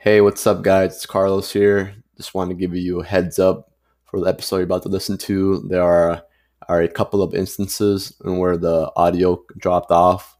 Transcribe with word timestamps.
Hey, 0.00 0.20
what's 0.20 0.46
up, 0.46 0.62
guys? 0.62 0.94
It's 0.94 1.06
Carlos 1.06 1.52
here. 1.52 1.92
Just 2.16 2.32
wanted 2.32 2.54
to 2.54 2.60
give 2.60 2.72
you 2.72 3.00
a 3.00 3.04
heads 3.04 3.40
up 3.40 3.72
for 4.04 4.20
the 4.20 4.28
episode 4.28 4.58
you're 4.58 4.64
about 4.64 4.84
to 4.84 4.88
listen 4.88 5.18
to. 5.18 5.58
There 5.68 5.82
are, 5.82 6.22
are 6.68 6.82
a 6.82 6.88
couple 6.88 7.20
of 7.20 7.34
instances 7.34 8.14
where 8.20 8.56
the 8.56 8.92
audio 8.94 9.42
dropped 9.56 9.90
off. 9.90 10.38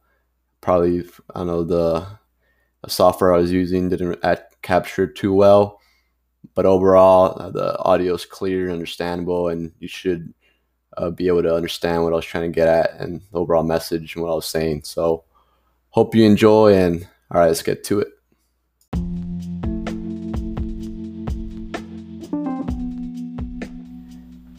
Probably, 0.61 1.03
I 1.35 1.43
know, 1.43 1.65
the, 1.65 2.07
the 2.85 2.91
software 2.91 3.35
I 3.35 3.39
was 3.39 3.51
using 3.51 3.89
didn't 3.89 4.23
capture 4.63 5.09
too 5.09 5.35
well. 5.35 5.81
But 6.55 6.65
overall, 6.65 7.51
the 7.51 7.77
audio 7.81 8.15
is 8.15 8.25
clear 8.25 8.67
and 8.67 8.75
understandable, 8.75 9.49
and 9.49 9.73
you 9.81 9.89
should 9.89 10.33
uh, 10.97 11.11
be 11.11 11.27
able 11.27 11.43
to 11.43 11.57
understand 11.57 12.05
what 12.05 12.13
I 12.13 12.17
was 12.17 12.25
trying 12.25 12.49
to 12.49 12.55
get 12.55 12.69
at 12.69 12.93
and 13.01 13.23
the 13.33 13.41
overall 13.41 13.65
message 13.65 14.15
and 14.15 14.23
what 14.23 14.31
I 14.31 14.37
was 14.37 14.47
saying. 14.47 14.85
So, 14.85 15.25
hope 15.91 16.15
you 16.15 16.23
enjoy, 16.23 16.75
and 16.75 17.09
all 17.33 17.41
right, 17.41 17.49
let's 17.49 17.63
get 17.63 17.83
to 17.87 17.99
it. 17.99 18.09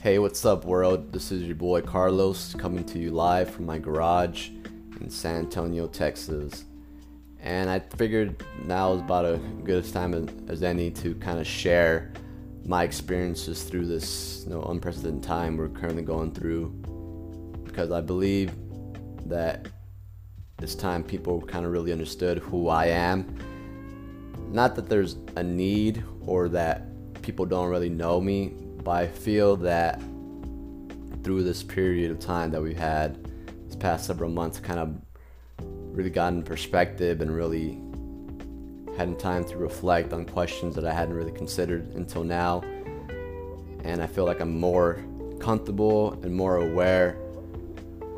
Hey, 0.09 0.17
what's 0.17 0.43
up, 0.43 0.65
world? 0.65 1.13
This 1.13 1.31
is 1.31 1.43
your 1.43 1.53
boy 1.53 1.81
Carlos 1.81 2.55
coming 2.55 2.83
to 2.85 2.97
you 2.97 3.11
live 3.11 3.47
from 3.47 3.67
my 3.67 3.77
garage 3.77 4.49
in 4.99 5.07
San 5.07 5.35
Antonio, 5.35 5.85
Texas. 5.85 6.65
And 7.39 7.69
I 7.69 7.77
figured 7.77 8.43
now 8.65 8.93
is 8.93 9.01
about 9.01 9.25
as 9.25 9.39
good 9.63 9.85
a 9.85 9.91
time 9.91 10.47
as 10.49 10.63
any 10.63 10.89
to 10.89 11.13
kind 11.13 11.37
of 11.37 11.45
share 11.45 12.11
my 12.65 12.83
experiences 12.83 13.61
through 13.61 13.85
this 13.85 14.45
you 14.45 14.49
know, 14.55 14.63
unprecedented 14.63 15.21
time 15.21 15.57
we're 15.57 15.69
currently 15.69 16.01
going 16.01 16.31
through. 16.31 16.69
Because 17.63 17.91
I 17.91 18.01
believe 18.01 18.51
that 19.27 19.67
this 20.57 20.73
time 20.73 21.03
people 21.03 21.39
kind 21.39 21.67
of 21.67 21.71
really 21.71 21.91
understood 21.91 22.39
who 22.39 22.67
I 22.67 22.87
am. 22.87 23.37
Not 24.49 24.75
that 24.75 24.89
there's 24.89 25.17
a 25.35 25.43
need 25.43 26.03
or 26.25 26.49
that 26.49 27.21
people 27.21 27.45
don't 27.45 27.69
really 27.69 27.89
know 27.89 28.19
me, 28.19 28.55
but 28.83 28.91
I 28.91 29.07
feel 29.07 29.55
that 29.57 30.01
through 31.23 31.43
this 31.43 31.63
period 31.63 32.11
of 32.11 32.19
time 32.19 32.51
that 32.51 32.61
we've 32.61 32.77
had, 32.77 33.23
this 33.65 33.75
past 33.75 34.05
several 34.05 34.29
months, 34.29 34.59
kind 34.59 34.79
of 34.79 34.95
really 35.95 36.09
gotten 36.09 36.43
perspective 36.43 37.21
and 37.21 37.35
really 37.35 37.81
had 38.97 39.17
time 39.19 39.45
to 39.45 39.57
reflect 39.57 40.13
on 40.13 40.25
questions 40.25 40.75
that 40.75 40.85
I 40.85 40.93
hadn't 40.93 41.13
really 41.13 41.31
considered 41.31 41.93
until 41.95 42.23
now. 42.23 42.61
And 43.83 44.01
I 44.01 44.07
feel 44.07 44.25
like 44.25 44.39
I'm 44.39 44.59
more 44.59 45.03
comfortable 45.39 46.13
and 46.23 46.33
more 46.33 46.57
aware 46.57 47.17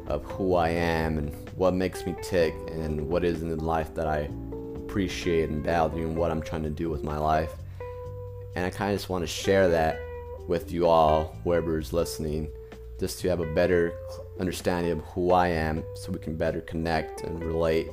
of 0.08 0.24
who 0.26 0.56
I 0.56 0.70
am 0.70 1.18
and 1.18 1.34
what 1.56 1.74
makes 1.74 2.06
me 2.06 2.16
tick 2.24 2.54
and 2.72 3.08
what 3.08 3.24
is 3.24 3.42
in 3.42 3.56
life 3.60 3.94
that 3.96 4.08
I 4.08 4.30
appreciate 4.76 5.50
and 5.50 5.64
value 5.64 6.08
and 6.08 6.18
what 6.18 6.32
I'm 6.32 6.42
trying 6.42 6.64
to 6.64 6.70
do 6.70 6.90
with 6.90 7.04
my 7.04 7.18
life. 7.18 7.52
And 8.56 8.66
I 8.66 8.70
kind 8.70 8.92
of 8.92 8.98
just 9.00 9.10
want 9.10 9.24
to 9.24 9.28
share 9.28 9.70
that 9.70 10.00
with 10.48 10.72
you 10.72 10.88
all, 10.88 11.36
whoever 11.44 11.80
is 11.80 11.94
listening, 11.94 12.50
just 13.00 13.20
to 13.22 13.30
have 13.30 13.40
a 13.40 13.54
better 13.54 13.94
understanding 14.40 14.92
of 14.92 15.00
who 15.06 15.32
I 15.32 15.48
am 15.48 15.84
so 15.96 16.12
we 16.12 16.20
can 16.20 16.36
better 16.36 16.62
connect 16.62 17.22
and 17.22 17.44
relate 17.44 17.88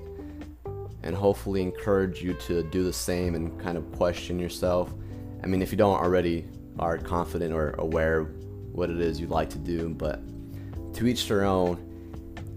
and 1.03 1.15
hopefully 1.15 1.63
encourage 1.63 2.23
you 2.23 2.35
to 2.35 2.63
do 2.65 2.83
the 2.83 2.93
same 2.93 3.35
and 3.35 3.59
kind 3.61 3.79
of 3.79 3.91
question 3.93 4.39
yourself. 4.39 4.93
I 5.43 5.47
mean, 5.47 5.63
if 5.63 5.71
you 5.71 5.79
don't 5.79 5.99
already 5.99 6.45
are 6.79 6.99
confident 6.99 7.53
or 7.53 7.71
aware 7.79 8.25
what 8.73 8.91
it 8.91 9.01
is 9.01 9.21
you'd 9.21 9.31
like 9.31 9.51
to 9.51 9.59
do, 9.59 9.89
but 9.89 10.21
to 10.95 11.07
each 11.07 11.29
their 11.29 11.45
own. 11.45 11.85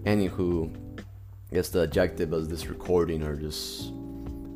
Anywho, 0.04 0.74
I 0.98 1.54
guess 1.54 1.68
the 1.68 1.82
objective 1.82 2.32
of 2.32 2.48
this 2.48 2.66
recording 2.66 3.22
or 3.22 3.36
just 3.36 3.92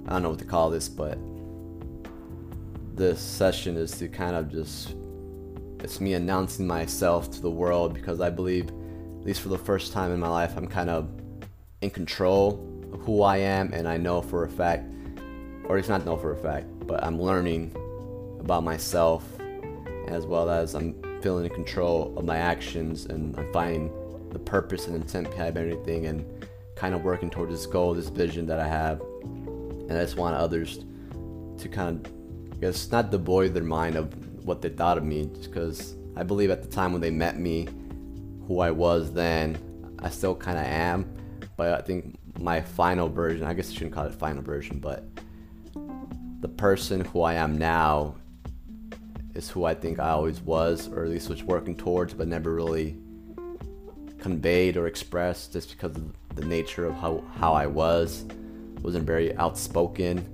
I 0.07 0.11
don't 0.11 0.23
know 0.23 0.31
what 0.31 0.39
to 0.41 0.45
call 0.45 0.71
this, 0.71 0.89
but 0.89 1.19
this 2.95 3.21
session 3.21 3.77
is 3.77 3.93
to 3.99 4.09
kind 4.09 4.35
of 4.35 4.51
just 4.51 4.95
it's 5.85 6.01
me 6.01 6.15
announcing 6.15 6.67
myself 6.67 7.31
to 7.33 7.41
the 7.41 7.51
world 7.51 7.95
because 7.95 8.21
I 8.21 8.31
believe, 8.31 8.69
at 8.69 9.27
least 9.27 9.41
for 9.41 9.49
the 9.49 9.59
first 9.59 9.93
time 9.93 10.13
in 10.13 10.21
my 10.21 10.29
life, 10.29 10.57
I'm 10.57 10.67
kind 10.67 10.91
of 10.91 11.09
in 11.81 11.91
control 11.91 12.61
of 12.93 13.01
who 13.01 13.23
I 13.23 13.39
am, 13.39 13.73
and 13.73 13.87
I 13.87 13.97
know 13.97 14.23
for 14.23 14.45
a 14.45 14.49
fact, 14.49 14.85
or 15.69 15.79
it's 15.79 15.89
not 15.89 16.05
know 16.05 16.17
for 16.17 16.33
a 16.33 16.37
fact, 16.37 16.67
but 16.87 17.03
I'm 17.05 17.21
learning 17.21 17.75
about 18.41 18.65
myself 18.65 19.25
as 20.09 20.25
well 20.25 20.49
as 20.49 20.75
I'm 20.75 20.95
feeling 21.21 21.45
in 21.45 21.51
control 21.51 22.17
of 22.17 22.25
my 22.25 22.37
actions 22.37 23.07
and 23.07 23.37
I'm 23.37 23.53
finding 23.53 23.91
the 24.31 24.39
purpose 24.39 24.87
and 24.87 24.95
intent 24.95 25.31
behind 25.31 25.57
everything 25.57 26.07
and 26.07 26.25
kind 26.77 26.95
of 26.95 27.03
working 27.03 27.31
towards 27.31 27.53
this 27.53 27.67
goal, 27.67 27.95
this 27.95 28.09
vision 28.09 28.47
that 28.47 28.61
I 28.61 28.69
have. 28.69 29.01
And 29.01 29.93
I 29.93 30.03
just 30.03 30.17
want 30.17 30.37
others 30.37 30.85
to 31.59 31.69
kind 31.69 32.07
of, 32.07 32.13
I 32.53 32.57
guess, 32.61 32.91
not 32.91 33.11
devoid 33.11 33.55
their 33.55 33.65
mind 33.65 33.97
of 33.97 34.15
what 34.47 34.63
they 34.63 34.69
thought 34.69 34.97
of 34.97 35.05
me 35.05 35.29
just 35.35 35.51
because 35.51 35.97
I 36.17 36.23
believe 36.23 36.51
at 36.51 36.63
the 36.63 36.69
time 36.69 36.93
when 36.93 37.01
they 37.01 37.11
met 37.11 37.39
me, 37.39 37.69
who 38.47 38.61
I 38.61 38.71
was 38.71 39.13
then, 39.13 39.59
I 39.99 40.09
still 40.09 40.37
kind 40.37 40.57
of 40.57 40.65
am. 40.65 41.13
But 41.57 41.75
I 41.75 41.83
think 41.83 42.17
my 42.39 42.61
final 42.61 43.09
version, 43.09 43.45
I 43.45 43.55
guess 43.55 43.71
I 43.71 43.75
shouldn't 43.75 43.93
call 43.93 44.07
it 44.07 44.15
final 44.15 44.43
version, 44.43 44.79
but 44.79 45.05
the 46.41 46.49
person 46.49 47.05
who 47.05 47.23
I 47.23 47.35
am 47.35 47.59
now 47.59 48.15
is 49.35 49.51
who 49.51 49.65
I 49.65 49.75
think 49.75 49.99
I 49.99 50.11
always 50.11 50.41
was, 50.41 50.89
or 50.89 51.05
at 51.05 51.11
least 51.11 51.29
was 51.29 51.43
working 51.43 51.77
towards, 51.77 52.15
but 52.15 52.29
never 52.29 52.55
really 52.55 52.97
conveyed 54.21 54.77
or 54.77 54.87
expressed 54.87 55.53
just 55.53 55.71
because 55.71 55.97
of 55.97 56.37
the 56.37 56.45
nature 56.45 56.87
of 56.87 56.95
how, 56.95 57.25
how 57.39 57.53
I 57.53 57.67
was. 57.67 58.25
Wasn't 58.81 59.05
very 59.05 59.37
outspoken 59.37 60.25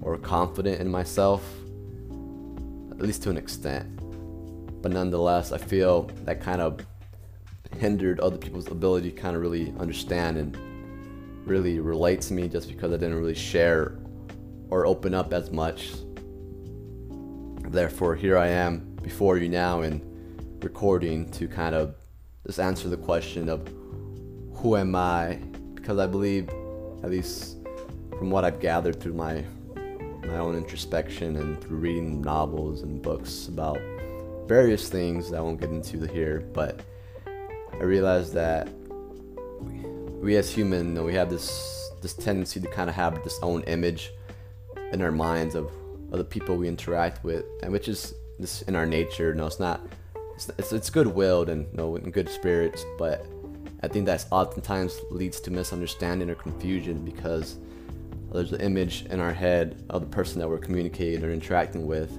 or 0.00 0.16
confident 0.16 0.80
in 0.80 0.88
myself 0.88 1.42
at 2.98 3.04
least 3.04 3.22
to 3.22 3.30
an 3.30 3.36
extent. 3.36 3.88
But 4.82 4.92
nonetheless, 4.92 5.52
I 5.52 5.58
feel 5.58 6.10
that 6.24 6.40
kind 6.40 6.60
of 6.60 6.84
hindered 7.78 8.20
other 8.20 8.38
people's 8.38 8.68
ability 8.68 9.10
to 9.10 9.16
kind 9.16 9.36
of 9.36 9.42
really 9.42 9.72
understand 9.78 10.36
and 10.36 10.56
really 11.46 11.80
relate 11.80 12.20
to 12.22 12.32
me 12.34 12.48
just 12.48 12.68
because 12.68 12.92
I 12.92 12.96
didn't 12.96 13.18
really 13.18 13.34
share 13.34 13.98
or 14.70 14.86
open 14.86 15.14
up 15.14 15.32
as 15.32 15.50
much. 15.50 15.92
Therefore, 17.68 18.14
here 18.14 18.38
I 18.38 18.48
am 18.48 18.96
before 19.02 19.38
you 19.38 19.48
now 19.48 19.82
and 19.82 20.02
recording 20.62 21.30
to 21.32 21.46
kind 21.48 21.74
of 21.74 21.94
just 22.46 22.58
answer 22.58 22.88
the 22.88 22.96
question 22.96 23.48
of 23.48 23.68
who 24.54 24.76
am 24.76 24.94
I? 24.94 25.38
Because 25.74 25.98
I 25.98 26.06
believe, 26.06 26.48
at 27.02 27.10
least 27.10 27.58
from 28.18 28.30
what 28.30 28.44
I've 28.44 28.60
gathered 28.60 29.00
through 29.00 29.14
my 29.14 29.44
my 30.26 30.38
own 30.38 30.56
introspection 30.56 31.36
and 31.36 31.60
through 31.60 31.78
reading 31.78 32.20
novels 32.20 32.82
and 32.82 33.00
books 33.00 33.48
about 33.48 33.78
various 34.46 34.88
things 34.88 35.30
that 35.30 35.38
I 35.38 35.40
won't 35.40 35.60
get 35.60 35.70
into 35.70 36.06
here, 36.06 36.40
but 36.52 36.80
I 37.72 37.82
realized 37.84 38.32
that 38.34 38.68
we, 40.20 40.36
as 40.36 40.50
humans, 40.50 40.98
we 41.00 41.14
have 41.14 41.30
this 41.30 41.76
this 42.00 42.14
tendency 42.14 42.60
to 42.60 42.68
kind 42.68 42.88
of 42.88 42.94
have 42.94 43.22
this 43.24 43.38
own 43.42 43.62
image 43.62 44.12
in 44.92 45.02
our 45.02 45.10
minds 45.10 45.56
of, 45.56 45.66
of 46.12 46.18
the 46.18 46.24
people 46.24 46.56
we 46.56 46.68
interact 46.68 47.24
with, 47.24 47.44
and 47.62 47.72
which 47.72 47.88
is 47.88 48.14
this 48.38 48.62
in 48.62 48.74
our 48.74 48.86
nature. 48.86 49.34
No, 49.34 49.46
it's 49.46 49.60
not. 49.60 49.80
It's 50.34 50.50
it's, 50.58 50.72
it's 50.72 50.90
goodwill 50.90 51.48
and 51.48 51.66
you 51.70 51.76
know, 51.76 51.96
in 51.96 52.10
good 52.10 52.28
spirits, 52.28 52.84
but 52.98 53.26
I 53.82 53.88
think 53.88 54.06
that 54.06 54.26
oftentimes 54.30 55.00
leads 55.10 55.40
to 55.40 55.50
misunderstanding 55.50 56.30
or 56.30 56.34
confusion 56.34 57.04
because 57.04 57.58
there's 58.32 58.52
an 58.52 58.60
image 58.60 59.06
in 59.06 59.20
our 59.20 59.32
head 59.32 59.82
of 59.90 60.02
the 60.02 60.08
person 60.08 60.38
that 60.40 60.48
we're 60.48 60.58
communicating 60.58 61.24
or 61.24 61.30
interacting 61.30 61.86
with, 61.86 62.10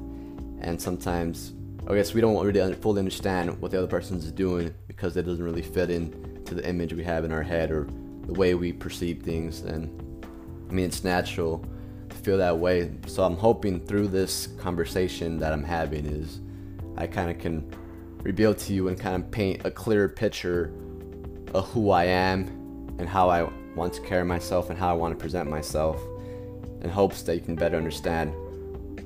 and 0.61 0.81
sometimes 0.81 1.53
I 1.87 1.95
guess 1.95 2.13
we 2.13 2.21
don't 2.21 2.45
really 2.45 2.73
fully 2.75 2.99
understand 2.99 3.59
what 3.61 3.71
the 3.71 3.77
other 3.79 3.87
person 3.87 4.17
is 4.17 4.31
doing 4.31 4.73
because 4.87 5.17
it 5.17 5.23
doesn't 5.23 5.43
really 5.43 5.63
fit 5.63 5.89
in 5.89 6.43
to 6.45 6.53
the 6.53 6.67
image 6.67 6.93
we 6.93 7.03
have 7.03 7.25
in 7.25 7.31
our 7.31 7.41
head 7.41 7.71
or 7.71 7.87
the 8.27 8.33
way 8.33 8.53
we 8.53 8.71
perceive 8.71 9.23
things. 9.23 9.61
And 9.61 10.25
I 10.69 10.73
mean, 10.73 10.85
it's 10.85 11.03
natural 11.03 11.65
to 12.09 12.15
feel 12.15 12.37
that 12.37 12.57
way. 12.57 12.91
So 13.07 13.23
I'm 13.23 13.35
hoping 13.35 13.79
through 13.79 14.09
this 14.09 14.47
conversation 14.59 15.39
that 15.39 15.51
I'm 15.51 15.63
having 15.63 16.05
is 16.05 16.41
I 16.95 17.07
kind 17.07 17.31
of 17.31 17.39
can 17.39 17.67
reveal 18.21 18.53
to 18.53 18.73
you 18.73 18.87
and 18.89 18.99
kind 18.99 19.15
of 19.15 19.31
paint 19.31 19.65
a 19.65 19.71
clearer 19.71 20.09
picture 20.09 20.71
of 21.55 21.67
who 21.69 21.89
I 21.89 22.03
am 22.03 22.95
and 22.99 23.09
how 23.09 23.29
I 23.29 23.49
want 23.79 23.93
to 23.93 24.01
carry 24.01 24.25
myself 24.25 24.69
and 24.69 24.77
how 24.77 24.89
I 24.89 24.93
want 24.93 25.17
to 25.17 25.19
present 25.19 25.49
myself 25.49 26.01
in 26.81 26.89
hopes 26.89 27.21
that 27.23 27.35
you 27.35 27.41
can 27.41 27.55
better 27.55 27.77
understand 27.77 28.33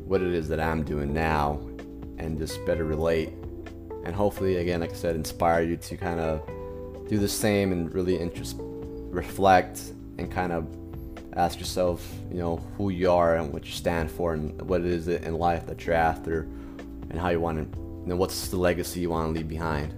what 0.06 0.22
it 0.22 0.34
is 0.34 0.50
that 0.50 0.60
I'm 0.60 0.84
doing 0.84 1.14
now 1.14 1.62
and 2.18 2.38
just 2.40 2.64
better 2.66 2.84
relate. 2.84 3.30
And 4.04 4.14
hopefully 4.16 4.58
again 4.58 4.81
like 4.81 4.92
I 4.92 4.96
said 4.96 5.16
inspire 5.16 5.62
you 5.64 5.78
to 5.78 5.96
kind 5.96 6.20
of 6.20 6.42
do 7.08 7.20
the 7.20 7.30
same 7.30 7.72
and 7.72 7.94
really 7.94 8.18
interest 8.18 8.56
reflect 8.60 9.80
and 10.18 10.31
kind 10.31 10.52
of 10.52 10.68
ask 11.36 11.60
yourself 11.60 12.06
you 12.31 12.38
know 12.38 12.58
who 12.78 12.90
you 12.90 13.12
are 13.12 13.36
and 13.36 13.54
what 13.54 13.66
you 13.66 13.72
stand 13.72 14.10
for 14.10 14.34
and 14.34 14.60
what 14.64 14.81
it 14.81 14.88
is 14.88 15.08
in 15.08 15.36
life 15.36 15.66
that 15.68 15.86
you're 15.86 15.96
after 15.96 16.42
and 17.10 17.20
how 17.20 17.30
you 17.30 17.40
want 17.40 17.58
to 17.58 17.80
you 17.80 18.08
know 18.08 18.16
what's 18.16 18.48
the 18.48 18.58
legacy 18.58 19.00
you 19.02 19.12
want 19.12 19.28
to 19.28 19.40
leave 19.40 19.48
behind. 19.48 19.94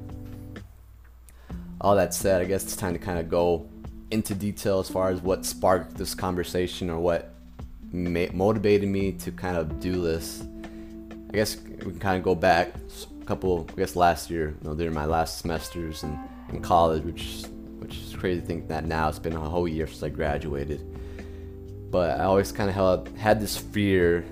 All 1.79 1.95
that 1.95 2.13
said 2.13 2.41
I 2.41 2.45
guess 2.45 2.63
it's 2.63 2.75
time 2.75 2.93
to 2.93 2.99
kind 2.99 3.19
of 3.19 3.29
go 3.29 3.67
into 4.11 4.35
detail 4.35 4.79
as 4.79 4.89
far 4.89 5.09
as 5.09 5.21
what 5.21 5.45
sparked 5.45 5.95
this 5.95 6.13
conversation 6.13 6.89
or 6.89 6.99
what 6.99 7.33
ma- 7.91 8.31
motivated 8.33 8.87
me 8.87 9.11
to 9.13 9.31
kind 9.31 9.57
of 9.57 9.79
do 9.79 10.01
this. 10.01 10.43
I 11.29 11.33
guess 11.33 11.57
we 11.57 11.91
can 11.91 11.99
kind 11.99 12.17
of 12.17 12.23
go 12.23 12.35
back 12.35 12.73
a 13.21 13.25
couple. 13.25 13.67
I 13.73 13.77
guess 13.77 13.95
last 13.95 14.29
year, 14.29 14.55
you 14.61 14.69
know, 14.69 14.75
during 14.75 14.93
my 14.93 15.05
last 15.05 15.39
semesters 15.39 16.03
in, 16.03 16.17
in 16.49 16.61
college, 16.61 17.03
which 17.03 17.45
which 17.79 17.97
is 17.97 18.15
crazy 18.15 18.41
to 18.41 18.47
think 18.47 18.67
that 18.67 18.85
now 18.85 19.09
it's 19.09 19.19
been 19.19 19.33
a 19.33 19.39
whole 19.39 19.67
year 19.67 19.85
since 19.85 20.01
I 20.01 20.09
graduated. 20.09 20.81
But 21.91 22.19
I 22.19 22.23
always 22.23 22.51
kind 22.51 22.67
of 22.67 22.75
held, 22.75 23.09
had 23.17 23.39
this 23.39 23.57
fear 23.57 24.25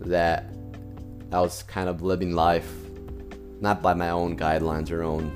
that 0.00 0.46
I 1.30 1.40
was 1.40 1.62
kind 1.64 1.88
of 1.90 2.00
living 2.00 2.32
life 2.32 2.72
not 3.60 3.82
by 3.82 3.92
my 3.92 4.10
own 4.10 4.36
guidelines 4.36 4.90
or 4.90 5.02
own 5.02 5.32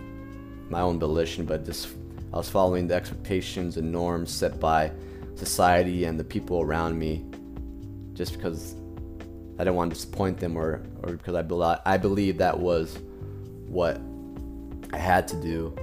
my 0.71 0.81
own 0.81 0.99
volition, 0.99 1.45
but 1.45 1.67
just 1.67 1.89
I 2.33 2.37
was 2.37 2.49
following 2.49 2.87
the 2.87 2.95
expectations 2.95 3.77
and 3.77 3.93
norms 3.93 4.31
set 4.31 4.59
by 4.59 4.93
society 5.35 6.05
and 6.05 6.19
the 6.19 6.25
people 6.25 6.61
around 6.61 6.99
me, 6.99 7.25
just 8.15 8.33
because 8.35 8.75
I 9.59 9.65
didn't 9.65 9.75
want 9.75 9.91
to 9.91 9.95
disappoint 9.95 10.39
them 10.39 10.57
or 10.57 10.83
or 11.03 11.13
because 11.13 11.35
I 11.35 11.81
I 11.85 11.97
believe 11.99 12.39
that 12.39 12.59
was 12.59 12.99
what 13.67 14.01
I 14.93 14.99
had 14.99 15.29
to 15.29 15.41
do. 15.41 15.77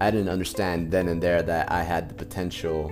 I 0.00 0.10
didn't 0.10 0.30
understand 0.30 0.90
then 0.90 1.08
and 1.08 1.22
there 1.22 1.42
that 1.42 1.70
I 1.70 1.82
had 1.82 2.08
the 2.08 2.14
potential, 2.14 2.90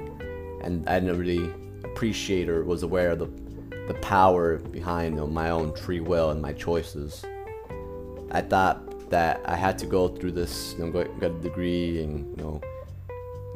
and 0.63 0.87
I 0.89 1.01
didn't 1.01 1.19
really 1.19 1.51
appreciate 1.85 2.49
or 2.49 2.65
was 2.65 2.83
aware 2.83 3.11
of 3.11 3.19
the 3.19 3.29
the 3.89 3.95
power 3.95 4.59
behind 4.59 5.15
you 5.15 5.21
know, 5.23 5.27
my 5.27 5.51
own 5.51 5.75
free 5.75 6.01
will 6.01 6.31
and 6.31 6.41
my 6.41 6.53
choices. 6.53 7.25
I 8.31 8.43
thought 8.43 9.11
that 9.11 9.41
I 9.45 9.57
had 9.57 9.77
to 9.79 9.87
go 9.87 10.07
through 10.07 10.33
this, 10.33 10.75
you 10.79 10.85
know, 10.85 10.91
get 10.93 11.33
a 11.33 11.41
degree 11.41 12.01
and 12.03 12.39
you 12.39 12.45
know, 12.45 12.61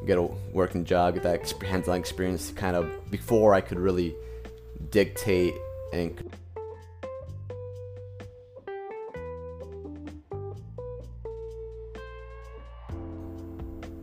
get 0.05 0.19
a 0.19 0.23
working 0.53 0.85
job, 0.85 1.15
get 1.15 1.23
that 1.23 1.51
hands-on 1.63 1.97
experience, 1.97 2.51
kind 2.53 2.77
of 2.77 3.11
before 3.11 3.55
I 3.55 3.61
could 3.61 3.79
really 3.79 4.15
dictate 4.91 5.55
and. 5.93 6.35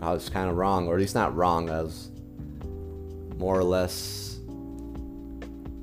I 0.02 0.12
was 0.12 0.30
kind 0.30 0.50
of 0.50 0.58
wrong, 0.58 0.88
or 0.88 0.96
at 0.96 1.00
least 1.00 1.14
not 1.14 1.36
wrong. 1.36 1.70
I 1.70 1.84
was 1.84 2.10
more 3.38 3.58
or 3.58 3.64
less 3.64 4.40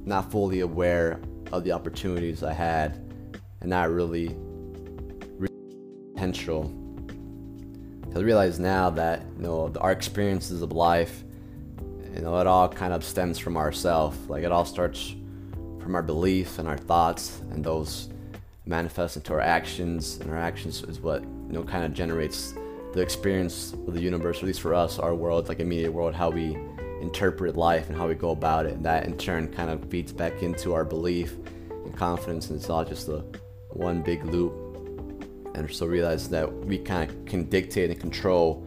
not 0.05 0.33
fully 0.33 0.61
aware 0.61 1.21
of 1.53 1.63
the 1.63 1.71
opportunities 1.73 2.43
I 2.43 2.53
had, 2.53 2.97
and 3.61 3.71
not 3.71 3.91
really 3.91 4.37
potential. 6.15 6.78
I 8.19 8.23
realize 8.23 8.59
now 8.59 8.91
that 8.91 9.23
you 9.37 9.43
know 9.43 9.73
our 9.81 9.93
experiences 9.93 10.63
of 10.63 10.73
life, 10.73 11.23
you 12.15 12.21
know, 12.21 12.39
it 12.39 12.47
all 12.47 12.69
kind 12.69 12.93
of 12.93 13.05
stems 13.05 13.39
from 13.39 13.57
ourself. 13.57 14.17
Like 14.29 14.43
it 14.43 14.51
all 14.51 14.65
starts 14.65 15.15
from 15.81 15.95
our 15.95 16.03
beliefs 16.03 16.59
and 16.59 16.67
our 16.67 16.77
thoughts, 16.77 17.41
and 17.51 17.65
those 17.65 18.09
manifest 18.67 19.17
into 19.17 19.33
our 19.33 19.41
actions, 19.41 20.19
and 20.21 20.31
our 20.31 20.37
actions 20.37 20.83
is 20.83 21.01
what 21.01 21.23
you 21.23 21.53
know 21.53 21.63
kind 21.63 21.85
of 21.85 21.95
generates 21.95 22.55
the 22.93 23.01
experience 23.01 23.73
of 23.73 23.95
the 23.95 24.01
universe, 24.01 24.39
at 24.39 24.45
least 24.45 24.61
for 24.61 24.75
us, 24.75 24.99
our 24.99 25.15
world, 25.15 25.49
like 25.49 25.61
immediate 25.61 25.93
world, 25.93 26.15
how 26.15 26.31
we 26.31 26.57
interpret 27.01 27.57
life 27.57 27.89
and 27.89 27.97
how 27.97 28.09
we 28.09 28.15
go 28.15 28.31
about 28.31 28.67
it. 28.67 28.73
And 28.73 28.85
that 28.85 29.07
in 29.07 29.17
turn 29.17 29.47
kind 29.49 29.71
of 29.71 29.89
feeds 29.91 30.13
back 30.13 30.43
into 30.43 30.75
our 30.75 30.85
belief 30.85 31.37
and 31.71 31.97
confidence, 31.97 32.51
and 32.51 32.59
it's 32.59 32.69
all 32.69 32.85
just 32.85 33.09
a 33.09 33.25
one 33.71 34.03
big 34.03 34.25
loop. 34.25 34.68
And 35.59 35.75
so 35.75 35.87
realize 35.87 36.29
that 36.31 36.53
we 36.65 36.79
kind 36.79 37.11
of 37.11 37.25
can 37.27 37.45
dictate 37.45 37.91
and 37.91 37.99
control 38.01 38.67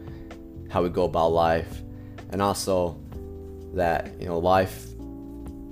how 0.70 0.82
we 0.82 0.88
go 0.88 1.04
about 1.04 1.32
life, 1.32 1.82
and 2.30 2.40
also 2.40 2.98
that 3.74 4.10
you 4.20 4.26
know 4.26 4.38
life, 4.38 4.88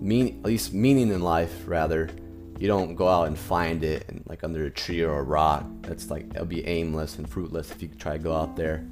mean 0.01 0.39
at 0.41 0.47
least 0.47 0.73
meaning 0.73 1.11
in 1.11 1.23
life 1.23 1.65
rather, 1.67 2.11
you 2.59 2.69
don't 2.69 2.95
go 2.95 3.09
out 3.09 3.27
and 3.27 3.39
find 3.39 3.83
it 3.83 4.05
and 4.09 4.23
like 4.27 4.45
under 4.45 4.67
a 4.67 4.71
tree 4.71 5.03
or 5.03 5.19
a 5.19 5.23
rock. 5.23 5.65
That's 5.83 6.11
like 6.11 6.27
it'll 6.35 6.45
be 6.45 6.67
aimless 6.67 7.17
and 7.19 7.29
fruitless 7.29 7.71
if 7.71 7.83
you 7.83 7.89
try 7.89 8.13
to 8.13 8.19
go 8.19 8.35
out 8.35 8.57
there. 8.57 8.87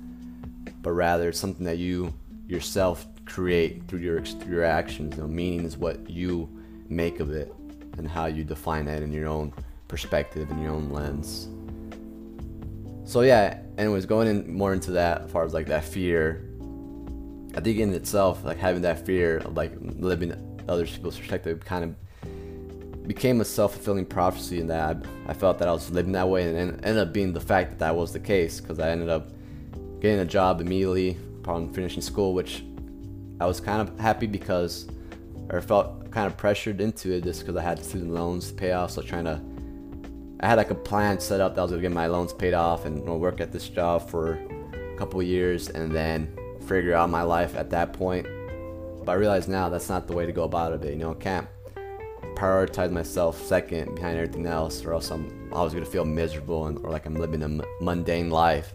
But 0.83 0.93
rather, 0.93 1.29
it's 1.29 1.39
something 1.39 1.67
that 1.67 1.79
you 1.79 2.15
yourself 2.47 3.07
create 3.27 3.87
through 3.87 4.01
your 4.01 4.25
through 4.25 4.55
your 4.55 4.65
actions. 4.65 5.17
You 5.17 5.23
know, 5.23 5.29
meaning 5.29 5.67
is 5.67 5.77
what 5.77 6.09
you 6.09 6.49
make 6.89 7.21
of 7.21 7.31
it 7.31 7.53
and 7.99 8.09
how 8.09 8.27
you 8.27 8.45
define 8.45 8.87
that 8.87 9.03
in 9.03 9.13
your 9.13 9.29
own 9.29 9.53
perspective 9.89 10.51
and 10.51 10.63
your 10.63 10.73
own 10.73 10.91
lens. 10.91 11.49
So 13.09 13.23
yeah, 13.23 13.57
anyways, 13.79 14.05
going 14.05 14.29
in 14.29 14.53
more 14.53 14.75
into 14.75 14.91
that 14.91 15.23
as 15.23 15.31
far 15.31 15.43
as 15.43 15.55
like 15.55 15.69
that 15.69 15.83
fear. 15.83 16.45
I 17.55 17.61
think 17.63 17.79
in 17.79 17.95
itself, 17.95 18.45
like 18.45 18.59
having 18.59 18.83
that 18.83 19.07
fear 19.07 19.39
of 19.39 19.57
like 19.57 19.73
living 19.81 20.35
other 20.69 20.85
people's 20.85 21.17
perspective 21.17 21.65
kind 21.65 21.85
of 21.85 23.09
became 23.09 23.41
a 23.41 23.47
self-fulfilling 23.47 24.05
prophecy 24.05 24.61
in 24.61 24.67
that 24.67 25.07
I, 25.27 25.31
I, 25.31 25.33
felt 25.33 25.59
that 25.61 25.69
I 25.69 25.73
was 25.73 25.91
living 25.91 26.13
that 26.13 26.29
way 26.29 26.55
and, 26.55 26.85
ended 26.85 26.99
up 26.99 27.15
being 27.15 27.33
the 27.33 27.41
fact 27.41 27.71
that 27.71 27.79
that 27.79 27.97
was 27.97 28.13
the 28.13 28.21
case 28.21 28.61
because 28.61 28.79
I 28.79 28.91
ended 28.91 29.09
up 29.09 29.31
getting 30.01 30.19
a 30.21 30.27
job 30.27 30.61
immediately 30.61 31.17
upon 31.41 31.73
finishing 31.73 32.03
school, 32.03 32.35
which 32.35 32.63
I 33.41 33.47
was 33.47 33.59
kind 33.59 33.81
of 33.81 33.99
happy 33.99 34.27
because, 34.27 34.87
or 35.49 35.63
felt 35.63 36.11
kind 36.11 36.27
of 36.27 36.37
pressured 36.37 36.83
into 36.83 37.11
it 37.13 37.25
just 37.25 37.41
because 37.41 37.57
I 37.57 37.63
had 37.63 37.83
student 37.83 38.13
loans 38.13 38.49
to 38.49 38.55
pay 38.55 38.73
off. 38.73 38.91
So 38.91 39.01
trying 39.01 39.25
to, 39.25 39.41
I 40.41 40.47
had 40.47 40.59
like 40.59 40.71
a 40.71 40.75
plan 40.75 41.19
set 41.19 41.41
up 41.41 41.55
that 41.55 41.61
I 41.61 41.65
was 41.65 41.73
gonna 41.73 41.83
get 41.83 41.93
my 41.93 42.07
loans 42.07 42.33
paid 42.33 42.55
off 42.55 42.85
and 42.85 43.05
work 43.05 43.41
at 43.41 43.51
this 43.51 43.69
job 43.69 44.09
for 44.09 44.35
a 44.35 44.97
couple 44.97 45.21
years 45.23 45.69
and 45.69 45.93
then 45.93 46.37
figure 46.67 46.95
out 46.95 47.11
my 47.11 47.23
life 47.23 47.57
at 47.57 47.71
that 47.71 47.93
point. 47.93 48.27
But 49.05 49.13
I 49.13 49.15
realize 49.15 49.49
now 49.49 49.69
that's 49.69 49.89
not 49.89 50.07
the 50.07 50.13
way 50.13 50.27
to 50.27 50.33
go 50.33 50.45
about 50.45 50.73
it. 50.73 50.89
You 50.89 50.97
know, 50.97 51.11
I 51.11 51.15
can't 51.15 51.49
prioritize 52.37 52.93
myself 52.93 53.45
second 53.45 53.97
behind 53.97 54.17
everything 54.17 54.47
else, 54.47 54.85
or 54.85 54.93
else 54.93 55.11
I'm 55.11 55.51
always 55.53 55.73
gonna 55.75 55.87
feel 55.87 56.05
miserable 56.05 56.67
and 56.67 56.79
or 56.79 56.91
like 56.91 57.07
I'm 57.07 57.17
living 57.17 57.43
a 57.43 57.83
mundane 57.83 58.31
life. 58.31 58.75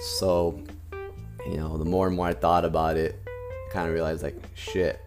So, 0.00 0.62
you 1.44 1.58
know, 1.58 1.76
the 1.76 1.84
more 1.84 2.06
and 2.06 2.16
more 2.16 2.28
I 2.28 2.34
thought 2.34 2.64
about 2.64 2.96
it, 2.96 3.20
kind 3.70 3.86
of 3.86 3.94
realized 3.94 4.22
like 4.22 4.34
shit 4.54 5.00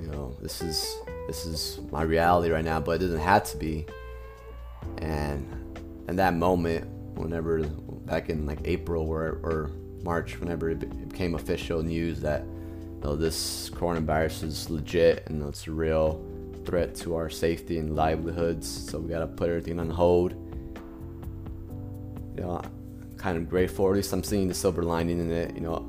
you 0.00 0.08
know 0.08 0.34
this 0.40 0.62
is 0.62 0.96
this 1.26 1.44
is 1.44 1.78
my 1.90 2.02
reality 2.02 2.50
right 2.50 2.64
now 2.64 2.80
but 2.80 2.92
it 2.92 2.98
doesn't 3.00 3.20
have 3.20 3.44
to 3.44 3.56
be 3.58 3.86
and 4.98 5.46
in 6.08 6.16
that 6.16 6.34
moment 6.34 6.86
whenever 7.16 7.62
back 8.06 8.28
in 8.28 8.46
like 8.46 8.58
april 8.64 9.08
or, 9.08 9.40
or 9.42 9.70
march 10.02 10.40
whenever 10.40 10.70
it 10.70 11.08
became 11.08 11.34
official 11.34 11.82
news 11.82 12.20
that 12.20 12.42
you 12.42 13.00
know, 13.04 13.16
this 13.16 13.70
coronavirus 13.70 14.44
is 14.44 14.70
legit 14.70 15.28
and 15.28 15.42
it's 15.48 15.66
a 15.66 15.70
real 15.70 16.24
threat 16.64 16.94
to 16.94 17.14
our 17.14 17.28
safety 17.28 17.78
and 17.78 17.94
livelihoods 17.96 18.68
so 18.90 18.98
we 18.98 19.08
gotta 19.08 19.26
put 19.26 19.48
everything 19.48 19.80
on 19.80 19.90
hold 19.90 20.32
you 22.36 22.42
know 22.42 22.60
kind 23.16 23.36
of 23.36 23.48
grateful 23.48 23.86
at 23.88 23.94
least 23.94 24.12
i'm 24.12 24.22
seeing 24.22 24.48
the 24.48 24.54
silver 24.54 24.82
lining 24.82 25.20
in 25.20 25.30
it 25.30 25.54
you 25.54 25.60
know. 25.60 25.88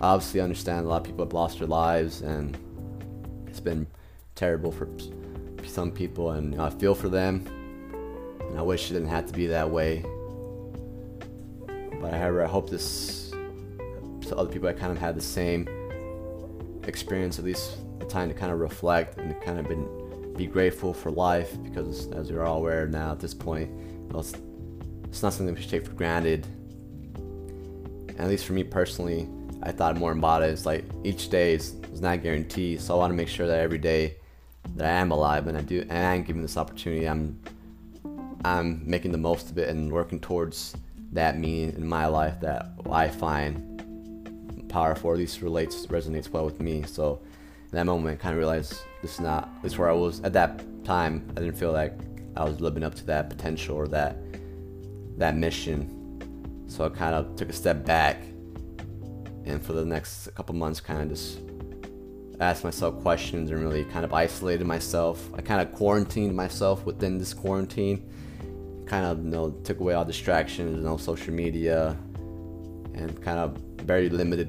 Obviously 0.00 0.40
understand 0.40 0.86
a 0.86 0.88
lot 0.88 0.96
of 0.98 1.04
people 1.04 1.24
have 1.26 1.34
lost 1.34 1.58
their 1.58 1.68
lives 1.68 2.22
and 2.22 2.56
it's 3.46 3.60
been 3.60 3.86
terrible 4.34 4.72
for 4.72 4.88
some 5.66 5.90
people 5.90 6.30
and 6.30 6.60
I 6.60 6.70
feel 6.70 6.94
for 6.94 7.10
them 7.10 7.44
I 8.60 8.62
wish 8.62 8.90
it 8.90 8.92
didn't 8.92 9.08
have 9.08 9.24
to 9.24 9.32
be 9.32 9.46
that 9.46 9.70
way 9.70 10.04
but 11.98 12.12
however 12.12 12.44
I 12.44 12.46
hope 12.46 12.68
this 12.68 13.30
to 13.30 14.36
other 14.36 14.52
people 14.52 14.68
I 14.68 14.74
kind 14.74 14.92
of 14.92 14.98
had 14.98 15.16
the 15.16 15.22
same 15.22 15.66
experience 16.84 17.38
at 17.38 17.46
least 17.46 17.78
the 17.98 18.04
time 18.04 18.28
to 18.28 18.34
kind 18.34 18.52
of 18.52 18.60
reflect 18.60 19.16
and 19.16 19.40
kind 19.40 19.58
of 19.58 19.66
been 19.66 20.34
be 20.36 20.44
grateful 20.44 20.92
for 20.92 21.10
life 21.10 21.56
because 21.62 22.12
as 22.12 22.30
we're 22.30 22.44
all 22.44 22.58
aware 22.58 22.86
now 22.86 23.12
at 23.12 23.18
this 23.18 23.32
point 23.32 23.70
it's, 24.14 24.34
it's 25.04 25.22
not 25.22 25.32
something 25.32 25.54
we 25.54 25.60
should 25.62 25.70
take 25.70 25.86
for 25.86 25.94
granted 25.94 26.46
and 27.14 28.20
at 28.20 28.28
least 28.28 28.44
for 28.44 28.52
me 28.52 28.62
personally 28.62 29.26
I 29.62 29.72
thought 29.72 29.96
more 29.96 30.12
about 30.12 30.42
it. 30.42 30.50
It's 30.50 30.64
like 30.64 30.84
each 31.04 31.28
day 31.28 31.54
is, 31.54 31.74
is 31.92 32.00
not 32.00 32.22
guaranteed, 32.22 32.80
so 32.80 32.94
I 32.94 32.98
want 32.98 33.10
to 33.10 33.14
make 33.14 33.28
sure 33.28 33.46
that 33.46 33.58
every 33.58 33.76
day 33.76 34.16
that 34.76 34.86
I 34.86 35.00
am 35.00 35.10
alive 35.10 35.48
and 35.48 35.58
I 35.58 35.60
do 35.60 35.82
and 35.82 35.92
I 35.92 36.14
am 36.14 36.22
given 36.22 36.40
this 36.40 36.56
opportunity, 36.56 37.06
I'm 37.06 37.38
I'm 38.44 38.82
making 38.88 39.12
the 39.12 39.18
most 39.18 39.50
of 39.50 39.58
it 39.58 39.68
and 39.68 39.92
working 39.92 40.20
towards 40.20 40.74
that 41.12 41.38
meaning 41.38 41.74
in 41.76 41.86
my 41.86 42.06
life 42.06 42.40
that 42.40 42.72
I 42.90 43.08
find 43.08 43.66
powerful, 44.68 45.12
at 45.12 45.18
least 45.18 45.42
relates 45.42 45.86
resonates 45.86 46.30
well 46.30 46.44
with 46.44 46.60
me. 46.60 46.84
So 46.84 47.20
in 47.70 47.76
that 47.76 47.86
moment, 47.86 48.18
I 48.18 48.22
kind 48.22 48.32
of 48.32 48.38
realized 48.38 48.74
this 49.02 49.14
is 49.14 49.20
not 49.20 49.62
this 49.62 49.72
is 49.72 49.78
where 49.78 49.90
I 49.90 49.94
was 49.94 50.20
at 50.20 50.32
that 50.34 50.62
time. 50.84 51.28
I 51.36 51.40
didn't 51.40 51.56
feel 51.56 51.72
like 51.72 51.98
I 52.36 52.44
was 52.44 52.60
living 52.60 52.82
up 52.82 52.94
to 52.96 53.06
that 53.06 53.28
potential 53.28 53.76
or 53.76 53.88
that 53.88 54.16
that 55.18 55.36
mission. 55.36 56.64
So 56.68 56.84
I 56.84 56.88
kind 56.88 57.14
of 57.14 57.36
took 57.36 57.50
a 57.50 57.52
step 57.52 57.84
back 57.84 58.22
and 59.44 59.62
for 59.62 59.72
the 59.72 59.84
next 59.84 60.28
couple 60.34 60.54
months 60.54 60.80
kind 60.80 61.02
of 61.02 61.08
just 61.08 61.40
asked 62.40 62.64
myself 62.64 63.00
questions 63.02 63.50
and 63.50 63.60
really 63.60 63.84
kind 63.84 64.04
of 64.04 64.14
isolated 64.14 64.66
myself 64.66 65.28
i 65.34 65.42
kind 65.42 65.60
of 65.60 65.74
quarantined 65.74 66.34
myself 66.34 66.86
within 66.86 67.18
this 67.18 67.34
quarantine 67.34 68.08
kind 68.92 69.04
of 69.06 69.14
you 69.24 69.30
know 69.34 69.50
took 69.68 69.78
away 69.80 69.94
all 69.94 70.04
distractions 70.04 70.70
you 70.76 70.82
know 70.82 70.96
social 70.96 71.34
media 71.44 71.96
and 72.94 73.08
kind 73.22 73.38
of 73.38 73.56
very 73.92 74.08
limited 74.08 74.48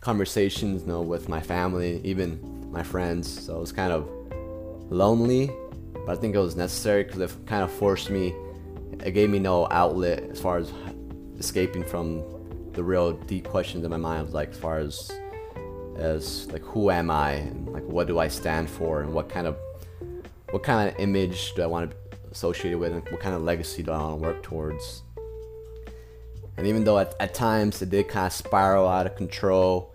conversations 0.00 0.82
you 0.82 0.88
know 0.88 1.02
with 1.02 1.24
my 1.28 1.40
family 1.40 2.00
even 2.12 2.28
my 2.76 2.82
friends. 2.82 3.26
So 3.44 3.56
it 3.56 3.60
was 3.60 3.72
kind 3.72 3.92
of 3.92 4.08
lonely, 4.90 5.50
but 6.04 6.10
I 6.10 6.20
think 6.20 6.34
it 6.34 6.38
was 6.38 6.56
necessary 6.56 7.04
because 7.04 7.20
it 7.20 7.46
kind 7.46 7.62
of 7.62 7.72
forced 7.72 8.10
me. 8.10 8.34
It 9.04 9.12
gave 9.12 9.30
me 9.30 9.38
no 9.38 9.66
outlet 9.70 10.24
as 10.30 10.40
far 10.40 10.58
as 10.58 10.70
escaping 11.38 11.84
from 11.84 12.22
the 12.72 12.82
real 12.82 13.12
deep 13.12 13.48
questions 13.48 13.82
in 13.84 13.90
my 13.90 13.96
mind. 13.96 14.32
Like 14.32 14.50
as 14.50 14.58
far 14.58 14.78
as 14.78 15.10
as 15.96 16.50
like 16.52 16.62
who 16.62 16.90
am 16.90 17.10
I 17.10 17.32
and 17.32 17.72
like 17.72 17.84
what 17.84 18.06
do 18.06 18.18
I 18.18 18.28
stand 18.28 18.68
for 18.68 19.00
and 19.00 19.14
what 19.14 19.30
kind 19.30 19.46
of 19.46 19.56
what 20.50 20.62
kind 20.62 20.90
of 20.90 21.00
image 21.00 21.54
do 21.54 21.62
I 21.62 21.66
want 21.66 21.90
to 21.90 21.96
associated 22.36 22.78
with 22.78 22.92
and 22.92 23.08
what 23.08 23.20
kind 23.20 23.34
of 23.34 23.42
legacy 23.42 23.82
do 23.82 23.92
I 23.92 23.98
want 23.98 24.20
to 24.20 24.28
work 24.28 24.42
towards. 24.42 25.02
And 26.58 26.66
even 26.66 26.84
though 26.84 26.98
at, 26.98 27.14
at 27.18 27.34
times 27.34 27.80
it 27.80 27.90
did 27.90 28.08
kind 28.08 28.26
of 28.26 28.32
spiral 28.32 28.86
out 28.86 29.06
of 29.06 29.16
control 29.16 29.94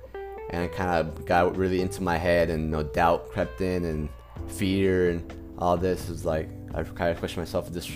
and 0.50 0.64
it 0.64 0.74
kind 0.74 0.90
of 0.90 1.26
got 1.26 1.56
really 1.56 1.82
into 1.82 2.02
my 2.02 2.18
head 2.18 2.50
and 2.50 2.66
you 2.66 2.70
know, 2.70 2.84
doubt 2.84 3.30
crept 3.30 3.62
in 3.62 3.86
and 3.86 4.10
fear 4.48 5.12
and 5.12 5.34
all 5.60 5.78
this 5.78 6.10
is 6.10 6.26
like 6.26 6.50
I 6.74 6.84
kind 6.84 7.12
of 7.12 7.20
questioned 7.20 7.44
myself 7.44 7.72
this 7.72 7.90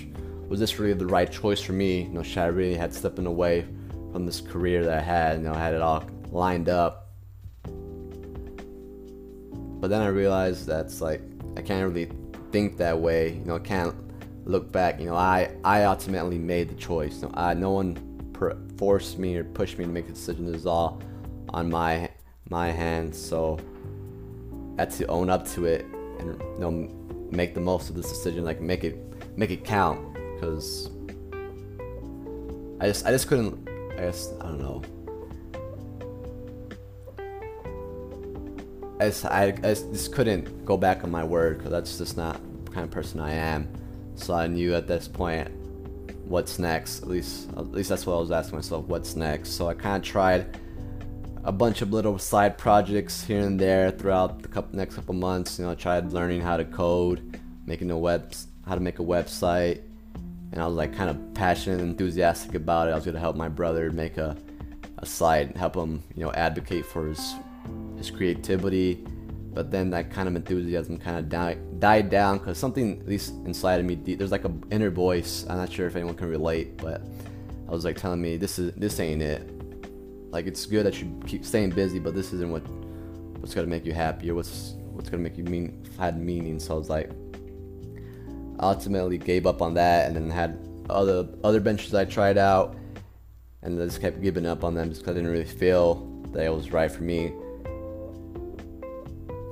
was 0.47 0.59
this 0.59 0.77
really 0.77 0.93
the 0.93 1.07
right 1.07 1.31
choice 1.31 1.59
for 1.59 1.73
me 1.73 2.03
you 2.03 2.09
know 2.09 2.21
should 2.21 2.37
I 2.37 2.45
really 2.47 2.75
had 2.75 2.93
stepping 2.93 3.25
away 3.25 3.65
from 4.11 4.25
this 4.27 4.39
career 4.39 4.85
that 4.85 4.99
I 4.99 5.01
had 5.01 5.39
you 5.39 5.45
know 5.45 5.53
I 5.53 5.59
had 5.59 5.73
it 5.73 5.81
all 5.81 6.03
lined 6.31 6.69
up 6.69 7.09
but 9.81 9.89
then 9.89 10.01
I 10.01 10.07
realized 10.07 10.67
that's 10.67 11.01
like 11.01 11.21
I 11.57 11.61
can't 11.61 11.91
really 11.91 12.11
think 12.51 12.77
that 12.77 12.97
way 12.99 13.33
you 13.33 13.45
know 13.45 13.55
I 13.55 13.59
can't 13.59 13.95
look 14.45 14.71
back 14.71 14.99
you 14.99 15.07
know 15.07 15.15
I 15.15 15.49
I 15.63 15.83
ultimately 15.83 16.37
made 16.37 16.69
the 16.69 16.75
choice. 16.75 17.21
Know, 17.21 17.31
I 17.33 17.53
no 17.53 17.71
one 17.71 17.97
forced 18.77 19.17
me 19.17 19.35
or 19.35 19.43
pushed 19.43 19.77
me 19.77 19.85
to 19.85 19.91
make 19.91 20.05
a 20.05 20.13
decision. 20.13 20.47
It 20.47 20.51
was 20.51 20.65
all 20.65 21.01
on 21.49 21.69
my 21.69 22.09
my 22.49 22.71
hands. 22.71 23.19
So 23.19 23.59
I 24.77 24.81
had 24.81 24.91
to 24.91 25.07
own 25.07 25.29
up 25.29 25.47
to 25.49 25.65
it 25.65 25.85
and 26.19 26.39
you 26.39 26.59
know 26.59 26.71
make 27.31 27.53
the 27.53 27.61
most 27.61 27.89
of 27.89 27.95
this 27.95 28.09
decision 28.09 28.45
like 28.45 28.61
make 28.61 28.83
it 28.83 28.97
make 29.37 29.49
it 29.49 29.65
count. 29.65 30.13
Because 30.35 30.89
I 32.79 32.87
just 32.87 33.05
I 33.05 33.11
just 33.11 33.27
couldn't 33.27 33.67
I 33.93 34.01
guess 34.01 34.31
I 34.41 34.45
don't 34.45 34.59
know. 34.59 34.81
I 38.97 39.07
just, 39.07 39.25
I, 39.25 39.47
I 39.61 39.73
just 39.73 40.13
couldn't 40.13 40.65
go 40.65 40.77
back 40.77 41.03
on 41.03 41.11
my 41.11 41.21
word 41.21 41.57
because 41.57 41.71
that's 41.71 41.97
just 41.97 42.15
not 42.15 42.39
the 42.63 42.71
kind 42.71 42.85
of 42.85 42.91
person 42.91 43.19
I 43.19 43.33
am 43.33 43.67
so 44.15 44.33
I 44.33 44.47
knew 44.47 44.73
at 44.73 44.87
this 44.87 45.07
point 45.07 45.49
what's 46.25 46.57
next 46.57 47.03
at 47.03 47.07
least 47.07 47.49
at 47.51 47.71
least 47.71 47.89
that's 47.89 48.05
what 48.05 48.15
I 48.15 48.19
was 48.19 48.31
asking 48.31 48.57
myself 48.57 48.85
what's 48.85 49.15
next 49.15 49.51
so 49.51 49.67
I 49.67 49.73
kind 49.73 49.97
of 49.97 50.03
tried 50.03 50.59
a 51.45 51.51
bunch 51.51 51.83
of 51.83 51.93
little 51.93 52.17
side 52.17 52.57
projects 52.57 53.23
here 53.23 53.39
and 53.41 53.59
there 53.59 53.91
throughout 53.91 54.41
the 54.41 54.47
couple, 54.47 54.75
next 54.75 54.95
couple 54.95 55.13
months. 55.13 55.59
You 55.59 55.65
know, 55.65 55.71
I 55.71 55.75
tried 55.75 56.11
learning 56.11 56.41
how 56.41 56.57
to 56.57 56.65
code, 56.65 57.39
making 57.67 57.91
a 57.91 57.97
web, 57.97 58.33
how 58.67 58.73
to 58.73 58.81
make 58.81 58.97
a 58.97 59.03
website, 59.03 59.81
and 60.51 60.59
I 60.59 60.65
was 60.65 60.75
like 60.75 60.95
kind 60.95 61.09
of 61.09 61.33
passionate 61.35 61.81
and 61.81 61.91
enthusiastic 61.91 62.55
about 62.55 62.87
it. 62.87 62.91
I 62.91 62.95
was 62.95 63.05
gonna 63.05 63.19
help 63.19 63.35
my 63.35 63.47
brother 63.47 63.91
make 63.91 64.17
a, 64.17 64.35
a 64.97 65.05
site, 65.05 65.55
help 65.55 65.75
him, 65.75 66.01
you 66.15 66.23
know, 66.23 66.31
advocate 66.33 66.85
for 66.85 67.07
his 67.07 67.35
his 67.95 68.09
creativity. 68.09 69.05
But 69.55 69.71
then 69.71 69.89
that 69.91 70.11
kind 70.11 70.27
of 70.27 70.35
enthusiasm 70.35 70.97
kind 70.97 71.17
of 71.17 71.29
died 71.29 71.79
died 71.79 72.09
down 72.11 72.37
because 72.37 72.57
something, 72.57 72.99
at 72.99 73.07
least 73.07 73.33
inside 73.45 73.79
of 73.79 73.85
me, 73.85 73.95
there's 73.95 74.31
like 74.31 74.45
an 74.45 74.63
inner 74.69 74.91
voice. 74.91 75.45
I'm 75.49 75.57
not 75.57 75.71
sure 75.71 75.87
if 75.87 75.95
anyone 75.95 76.15
can 76.15 76.29
relate, 76.29 76.77
but 76.77 77.01
I 77.67 77.71
was 77.71 77.85
like 77.85 77.95
telling 77.95 78.21
me 78.21 78.37
this 78.37 78.59
is 78.59 78.73
this 78.75 78.99
ain't 78.99 79.21
it 79.23 79.49
like 80.35 80.47
it's 80.47 80.65
good 80.65 80.85
that 80.85 81.01
you 81.01 81.17
keep 81.25 81.45
staying 81.45 81.69
busy, 81.69 81.97
but 81.97 82.13
this 82.13 82.33
isn't 82.33 82.51
what 82.51 82.67
what's 83.39 83.55
gonna 83.55 83.67
make 83.67 83.85
you 83.85 83.93
happy 83.93 84.29
or 84.29 84.35
what's 84.35 84.73
what's 84.91 85.09
gonna 85.09 85.23
make 85.23 85.37
you 85.37 85.45
mean 85.45 85.81
had 85.97 86.19
meaning. 86.19 86.59
So 86.59 86.75
I 86.75 86.77
was 86.77 86.89
like, 86.89 87.09
ultimately 88.59 89.17
gave 89.17 89.47
up 89.47 89.61
on 89.61 89.73
that, 89.75 90.07
and 90.07 90.15
then 90.17 90.29
had 90.29 90.59
other 90.89 91.25
other 91.45 91.61
benches 91.61 91.93
I 91.93 92.03
tried 92.03 92.37
out, 92.37 92.75
and 93.61 93.81
I 93.81 93.85
just 93.85 94.01
kept 94.01 94.21
giving 94.21 94.45
up 94.45 94.65
on 94.65 94.73
them 94.73 94.89
because 94.89 95.03
I 95.03 95.13
didn't 95.13 95.29
really 95.29 95.45
feel 95.45 96.05
that 96.33 96.43
it 96.43 96.53
was 96.53 96.73
right 96.73 96.91
for 96.91 97.03
me. 97.03 97.31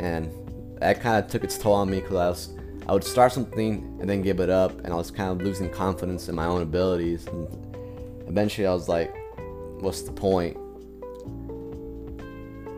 And 0.03 0.29
that 0.79 1.01
kind 1.01 1.23
of 1.23 1.31
took 1.31 1.43
its 1.43 1.57
toll 1.57 1.73
on 1.73 1.89
me 1.89 2.01
because 2.01 2.15
I 2.15 2.29
was 2.29 2.49
I 2.87 2.91
would 2.91 3.03
start 3.03 3.31
something 3.31 3.97
and 4.01 4.09
then 4.09 4.21
give 4.21 4.41
it 4.41 4.49
up, 4.49 4.77
and 4.83 4.91
I 4.91 4.95
was 4.95 5.09
kind 5.09 5.31
of 5.31 5.45
losing 5.45 5.69
confidence 5.69 6.27
in 6.27 6.35
my 6.35 6.45
own 6.45 6.61
abilities. 6.61 7.25
And 7.27 7.47
eventually, 8.27 8.67
I 8.67 8.73
was 8.73 8.89
like, 8.89 9.15
"What's 9.79 10.01
the 10.01 10.11
point?" 10.11 10.57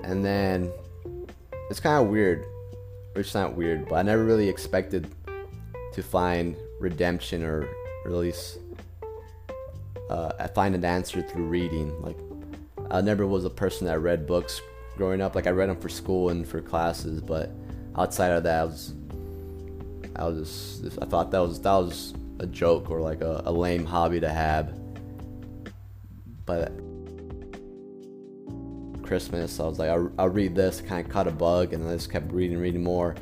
and 0.06 0.24
then 0.24 0.72
it's 1.70 1.80
kind 1.80 2.04
of 2.04 2.12
weird. 2.12 2.46
Or 3.16 3.22
it's 3.22 3.34
not 3.34 3.56
weird, 3.56 3.90
but 3.90 3.96
I 3.96 4.02
never 4.02 4.24
really 4.24 4.50
expected 4.50 5.08
to 5.94 6.04
find 6.04 6.56
redemption 6.80 7.44
or, 7.44 7.68
at 8.06 8.12
least 8.12 8.60
uh, 10.10 10.48
find 10.50 10.76
an 10.76 10.86
answer 10.86 11.22
through 11.22 11.46
reading. 11.46 12.00
Like 12.02 12.18
I 12.92 13.02
never 13.02 13.26
was 13.26 13.46
a 13.46 13.50
person 13.50 13.88
that 13.88 14.00
read 14.00 14.28
books 14.28 14.62
growing 14.96 15.22
up. 15.22 15.36
Like 15.36 15.48
I 15.48 15.52
read 15.52 15.70
them 15.70 15.78
for 15.78 15.90
school 15.90 16.30
and 16.30 16.48
for 16.48 16.62
classes, 16.62 17.22
but 17.22 17.52
outside 17.98 18.32
of 18.32 18.44
that, 18.44 18.62
I 18.62 18.64
was 18.66 18.94
I 20.16 20.26
was 20.26 20.80
just, 20.82 21.02
I 21.02 21.06
thought 21.06 21.32
that 21.32 21.40
was 21.40 21.62
that 21.62 21.74
was 21.74 22.14
a 22.40 22.48
joke 22.48 22.90
or 22.90 23.02
like 23.02 23.22
a, 23.22 23.44
a 23.46 23.52
lame 23.52 23.86
hobby 23.86 24.20
to 24.20 24.30
have. 24.30 24.74
But 26.46 26.72
Christmas. 29.06 29.60
I 29.60 29.66
was 29.66 29.80
like, 29.80 29.90
I'll, 29.90 30.12
I'll 30.18 30.30
read 30.30 30.56
this, 30.56 30.82
kind 30.82 31.06
of 31.06 31.12
caught 31.12 31.28
a 31.28 31.32
bug, 31.32 31.74
and 31.74 31.88
I 31.88 31.94
just 31.94 32.12
kept 32.12 32.32
reading, 32.32 32.58
reading 32.58 32.84
more. 32.84 33.16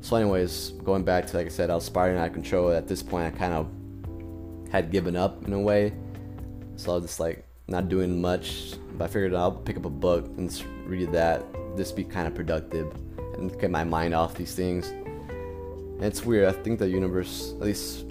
So, 0.00 0.16
anyways, 0.16 0.70
going 0.84 1.02
back 1.02 1.26
to 1.28 1.36
like 1.36 1.46
I 1.46 1.50
said, 1.50 1.70
I 1.70 1.74
was 1.74 1.84
spiraling 1.84 2.18
out 2.18 2.28
of 2.28 2.34
control. 2.34 2.70
At 2.70 2.86
this 2.86 3.02
point, 3.02 3.34
I 3.34 3.36
kind 3.36 3.54
of 3.54 3.68
had 4.70 4.90
given 4.90 5.16
up 5.16 5.44
in 5.46 5.52
a 5.52 5.60
way. 5.60 5.94
So 6.76 6.92
I 6.92 6.94
was 6.96 7.04
just 7.04 7.20
like 7.20 7.46
not 7.68 7.88
doing 7.88 8.20
much. 8.20 8.74
But 8.96 9.04
I 9.04 9.06
figured 9.08 9.34
I'll 9.34 9.52
pick 9.52 9.76
up 9.76 9.84
a 9.84 9.90
book 9.90 10.26
and 10.36 10.64
read 10.86 11.12
that. 11.12 11.44
Just 11.76 11.96
be 11.96 12.04
kind 12.04 12.26
of 12.26 12.34
productive 12.34 12.92
and 13.36 13.58
get 13.60 13.70
my 13.70 13.84
mind 13.84 14.14
off 14.14 14.34
these 14.34 14.54
things. 14.54 14.88
And 14.88 16.02
it's 16.04 16.24
weird. 16.24 16.48
I 16.48 16.52
think 16.52 16.78
the 16.78 16.88
universe, 16.88 17.52
at 17.56 17.62
least 17.62 18.06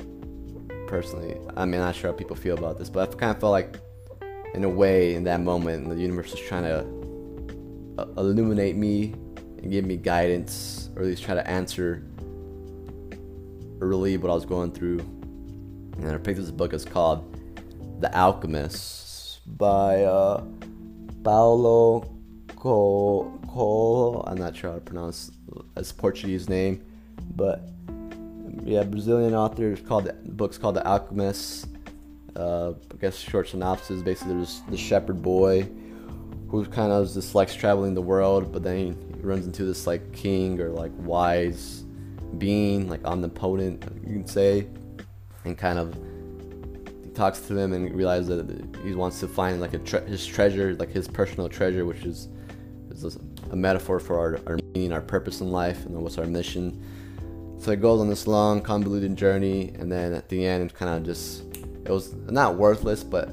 personally, 0.88 1.38
I 1.56 1.66
mean, 1.66 1.76
I'm 1.76 1.88
not 1.88 1.96
sure 1.96 2.12
how 2.12 2.18
people 2.18 2.36
feel 2.36 2.58
about 2.58 2.78
this, 2.78 2.90
but 2.90 3.10
I 3.10 3.16
kind 3.16 3.32
of 3.32 3.40
felt 3.40 3.52
like, 3.52 3.80
in 4.54 4.64
a 4.64 4.70
way, 4.70 5.16
in 5.16 5.24
that 5.24 5.42
moment, 5.42 5.90
the 5.90 5.96
universe 5.96 6.32
was 6.32 6.42
trying 6.42 6.64
to 6.64 6.80
uh, 8.02 8.06
illuminate 8.18 8.76
me 8.76 9.14
and 9.58 9.72
give 9.72 9.86
me 9.86 9.98
guidance, 9.98 10.90
or 10.96 11.02
at 11.02 11.08
least 11.08 11.24
try 11.24 11.34
to 11.34 11.48
answer 11.50 12.04
or 13.80 13.88
relieve 13.88 14.22
what 14.24 14.32
I 14.32 14.36
was 14.36 14.46
going 14.46 14.72
through. 14.72 15.00
And 15.00 16.12
I 16.12 16.18
picked 16.18 16.38
this 16.38 16.52
book. 16.52 16.74
It's 16.74 16.86
called 16.86 17.36
The 18.00 18.16
Alchemist 18.16 19.03
by 19.46 20.04
uh, 20.04 20.44
Paulo 21.24 22.10
Coelho. 22.56 24.24
I'm 24.26 24.38
not 24.38 24.56
sure 24.56 24.72
how 24.72 24.76
to 24.78 24.82
pronounce 24.82 25.32
his 25.78 25.92
Portuguese 25.92 26.50
name, 26.50 26.84
but 27.36 27.70
yeah, 28.64 28.84
Brazilian 28.84 29.34
author. 29.36 29.76
Called 29.78 30.06
the 30.06 30.14
book's 30.14 30.58
called 30.58 30.76
The 30.76 30.88
Alchemist. 30.88 31.68
Uh, 32.36 32.74
I 32.92 32.96
guess 33.00 33.18
short 33.18 33.50
synopsis. 33.50 34.02
Basically, 34.02 34.36
there's 34.36 34.62
the 34.70 34.78
shepherd 34.78 35.22
boy 35.22 35.70
who 36.50 36.66
kind 36.66 36.92
of 36.92 37.12
just 37.12 37.36
likes 37.36 37.56
traveling 37.56 37.94
the 37.94 38.02
world, 38.02 38.52
but 38.52 38.64
then 38.64 38.78
he 38.78 39.22
runs 39.22 39.46
into 39.46 39.66
this 39.66 39.88
like 39.88 40.12
king 40.14 40.60
or 40.62 40.70
like 40.70 40.92
wise 41.00 41.84
being, 42.38 42.90
like 42.90 43.04
omnipotent, 43.06 43.84
you 44.06 44.14
can 44.14 44.28
say, 44.28 44.68
and 45.46 45.58
kind 45.58 45.80
of 45.80 45.98
talks 47.16 47.40
to 47.42 47.58
him 47.58 47.74
and 47.74 47.94
realizes 47.96 48.28
that 48.28 48.78
he 48.84 48.94
wants 48.94 49.20
to 49.20 49.28
find 49.28 49.62
like 49.62 49.74
a 49.74 49.80
tre- 49.80 50.06
his 50.06 50.26
treasure, 50.26 50.76
like 50.76 50.92
his 50.92 51.08
personal 51.08 51.50
treasure, 51.50 51.86
which 51.86 52.04
is 52.04 52.30
is 53.04 53.18
a 53.52 53.56
metaphor 53.56 54.00
for 54.00 54.18
our, 54.20 54.40
our 54.48 54.60
meaning, 54.74 54.92
our 54.94 55.02
purpose 55.02 55.42
in 55.42 55.52
life, 55.52 55.86
and 55.86 55.96
what's 56.02 56.18
our 56.18 56.26
mission. 56.26 56.82
So 57.60 57.72
it 57.72 57.82
goes 57.82 58.00
on 58.00 58.10
this 58.10 58.28
long, 58.28 58.62
convoluted 58.62 59.16
journey, 59.16 59.74
and 59.80 59.92
then 59.92 60.14
at 60.14 60.30
the 60.30 60.46
end, 60.46 60.70
it 60.70 60.76
kind 60.76 60.92
of 60.92 61.04
just 61.04 61.44
it 61.86 61.90
was 61.90 62.14
not 62.14 62.56
worthless, 62.56 63.04
but 63.04 63.30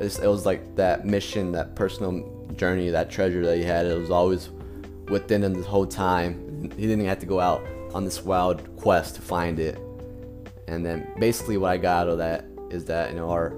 it 0.00 0.26
was 0.26 0.46
like 0.46 0.76
that 0.76 1.04
mission, 1.04 1.52
that 1.52 1.74
personal 1.74 2.24
journey, 2.56 2.88
that 2.90 3.10
treasure 3.10 3.44
that 3.44 3.56
he 3.56 3.62
had. 3.62 3.86
It 3.86 3.98
was 3.98 4.10
always 4.10 4.50
within 5.08 5.44
him 5.44 5.54
the 5.54 5.62
whole 5.62 5.86
time. 5.86 6.70
He 6.76 6.86
didn't 6.86 7.04
have 7.04 7.18
to 7.20 7.26
go 7.26 7.40
out 7.40 7.66
on 7.94 8.04
this 8.04 8.24
wild 8.24 8.76
quest 8.76 9.16
to 9.16 9.22
find 9.22 9.58
it. 9.58 9.78
And 10.68 10.86
then 10.86 11.12
basically 11.18 11.56
what 11.58 11.72
I 11.72 11.76
got 11.76 12.06
out 12.06 12.08
of 12.08 12.18
that 12.18 12.44
is 12.70 12.84
that 12.86 13.10
you 13.10 13.16
know 13.16 13.30
our 13.30 13.52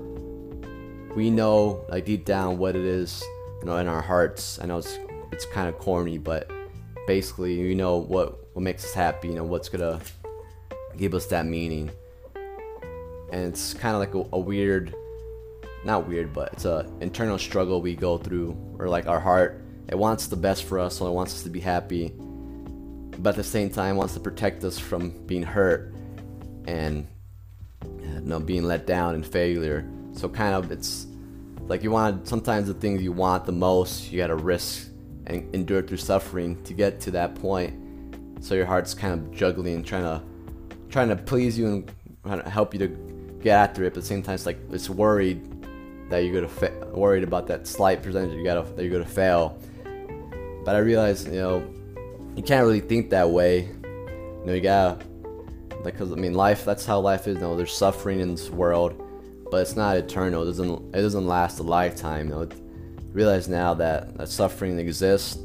we 1.15 1.31
know 1.31 1.85
like 1.89 2.05
deep 2.05 2.25
down 2.25 2.59
what 2.59 2.75
it 2.75 2.85
is 2.85 3.23
you 3.61 3.67
know 3.67 3.77
in 3.77 3.87
our 3.87 4.03
hearts. 4.03 4.59
I 4.61 4.67
know 4.67 4.79
it's 4.79 4.99
it's 5.31 5.47
kind 5.47 5.69
of 5.69 5.79
corny, 5.79 6.19
but 6.19 6.51
basically 7.07 7.55
you 7.55 7.75
know 7.75 7.97
what 7.97 8.39
what 8.55 8.63
makes 8.63 8.85
us 8.85 8.93
happy. 8.93 9.29
You 9.29 9.35
know 9.35 9.45
what's 9.45 9.69
gonna 9.69 10.01
give 10.97 11.15
us 11.15 11.27
that 11.27 11.47
meaning. 11.47 11.91
And 13.33 13.47
it's 13.47 13.73
kind 13.73 13.95
of 13.95 14.01
like 14.01 14.15
a, 14.15 14.37
a 14.37 14.39
weird 14.39 14.95
not 15.85 16.07
weird, 16.07 16.33
but 16.33 16.53
it's 16.53 16.65
a 16.65 16.91
internal 17.01 17.39
struggle 17.39 17.81
we 17.81 17.95
go 17.95 18.19
through, 18.19 18.57
or 18.79 18.89
like 18.89 19.07
our 19.07 19.21
heart, 19.21 19.61
it 19.89 19.99
wants 19.99 20.29
the 20.29 20.37
best 20.37 20.65
for 20.65 20.79
us, 20.79 20.97
so 20.97 21.07
it 21.07 21.13
wants 21.13 21.35
us 21.35 21.43
to 21.43 21.51
be 21.51 21.61
happy, 21.61 22.13
but 23.19 23.31
at 23.31 23.37
the 23.37 23.45
same 23.45 23.71
time 23.71 23.97
wants 23.97 24.15
to 24.15 24.21
protect 24.21 24.65
us 24.65 24.79
from 24.79 25.11
being 25.27 25.43
hurt 25.43 25.93
and 26.67 27.07
you 28.23 28.29
know 28.29 28.41
being 28.41 28.65
let 28.65 28.87
down 28.87 29.15
and 29.15 29.27
failure. 29.27 29.89
So 30.13 30.29
kind 30.29 30.55
of 30.55 30.71
it's 30.71 31.07
like 31.67 31.83
you 31.83 31.91
want 31.91 32.29
sometimes 32.29 32.69
the 32.69 32.75
things 32.75 33.03
you 33.03 33.13
want 33.13 33.45
the 33.45 33.53
most 33.53 34.11
you 34.11 34.19
gotta 34.19 34.37
risk 34.37 34.89
and 35.27 35.55
endure 35.55 35.83
through 35.83 35.99
suffering 35.99 36.63
to 36.65 36.75
get 36.75 37.01
to 37.01 37.11
that 37.13 37.35
point. 37.35 37.75
So 38.41 38.55
your 38.55 38.67
heart's 38.67 38.95
kind 38.95 39.15
of 39.15 39.33
juggling, 39.33 39.83
trying 39.85 40.03
to 40.03 40.23
trying 40.89 41.09
to 41.09 41.17
please 41.17 41.59
you 41.59 41.67
and 41.67 41.93
trying 42.25 42.43
to 42.43 42.51
help 42.51 42.75
you 42.75 42.81
to 42.81 42.89
get 43.43 43.57
after 43.57 43.85
it. 43.85 43.91
But 43.91 43.99
at 43.99 44.03
the 44.03 44.09
same 44.09 44.23
time, 44.23 44.35
it's 44.35 44.47
like 44.47 44.59
it's 44.71 44.91
worried 44.91 45.49
that 46.11 46.19
you're 46.19 46.35
gonna 46.35 46.49
fa- 46.49 46.89
worried 46.93 47.25
about 47.25 47.47
that 47.47 47.67
slight 47.67 48.03
percentage 48.03 48.37
you 48.37 48.45
gotta 48.45 48.71
that 48.75 48.83
you're 48.83 48.93
gonna 48.93 49.05
fail. 49.05 49.59
But 50.65 50.75
I 50.77 50.79
realized, 50.79 51.27
you 51.27 51.41
know, 51.41 51.65
you 52.37 52.43
can't 52.43 52.65
really 52.65 52.81
think 52.81 53.11
that 53.11 53.31
way. 53.31 53.63
You 53.63 54.43
know, 54.45 54.53
you 54.53 54.61
gotta 54.61 55.05
like, 55.85 55.99
cause 55.99 56.13
I 56.13 56.17
mean, 56.17 56.35
life. 56.35 56.65
That's 56.65 56.87
how 56.87 57.01
life 57.01 57.27
is. 57.27 57.37
You 57.37 57.43
know, 57.43 57.57
there's 57.57 57.77
suffering 57.77 58.21
in 58.21 58.33
this 58.33 58.51
world, 58.51 59.01
but 59.51 59.59
it's 59.59 59.77
not 59.77 59.97
eternal. 59.97 60.43
It 60.43 60.47
doesn't. 60.47 60.95
It 60.95 61.03
doesn't 61.03 61.27
last 61.27 61.59
a 61.59 61.63
lifetime. 61.63 62.29
You 62.29 62.35
know, 62.35 62.49
realize 63.13 63.49
now 63.49 63.75
that 63.75 64.17
that 64.17 64.29
suffering 64.29 64.79
exists 64.79 65.39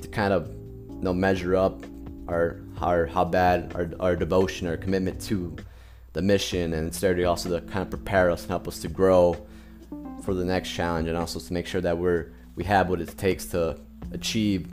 to 0.00 0.08
kind 0.08 0.32
of, 0.32 0.48
you 0.48 1.02
know, 1.02 1.12
measure 1.12 1.54
up 1.56 1.84
our 2.28 2.60
our 2.80 3.06
how 3.06 3.24
bad 3.24 3.72
our 3.74 3.90
our 4.00 4.16
devotion, 4.16 4.66
our 4.66 4.76
commitment 4.76 5.20
to 5.22 5.56
the 6.14 6.22
mission, 6.22 6.72
and 6.74 6.88
it's 6.88 7.00
there 7.00 7.26
also 7.26 7.58
to 7.58 7.66
kind 7.66 7.82
of 7.82 7.90
prepare 7.90 8.30
us 8.30 8.42
and 8.42 8.50
help 8.50 8.68
us 8.68 8.80
to 8.80 8.88
grow 8.88 9.36
for 10.22 10.34
the 10.34 10.44
next 10.44 10.70
challenge, 10.70 11.08
and 11.08 11.16
also 11.16 11.38
to 11.38 11.52
make 11.52 11.66
sure 11.66 11.80
that 11.80 11.96
we're 11.96 12.32
we 12.56 12.64
have 12.64 12.88
what 12.88 13.00
it 13.00 13.16
takes 13.18 13.46
to 13.46 13.78
achieve 14.12 14.68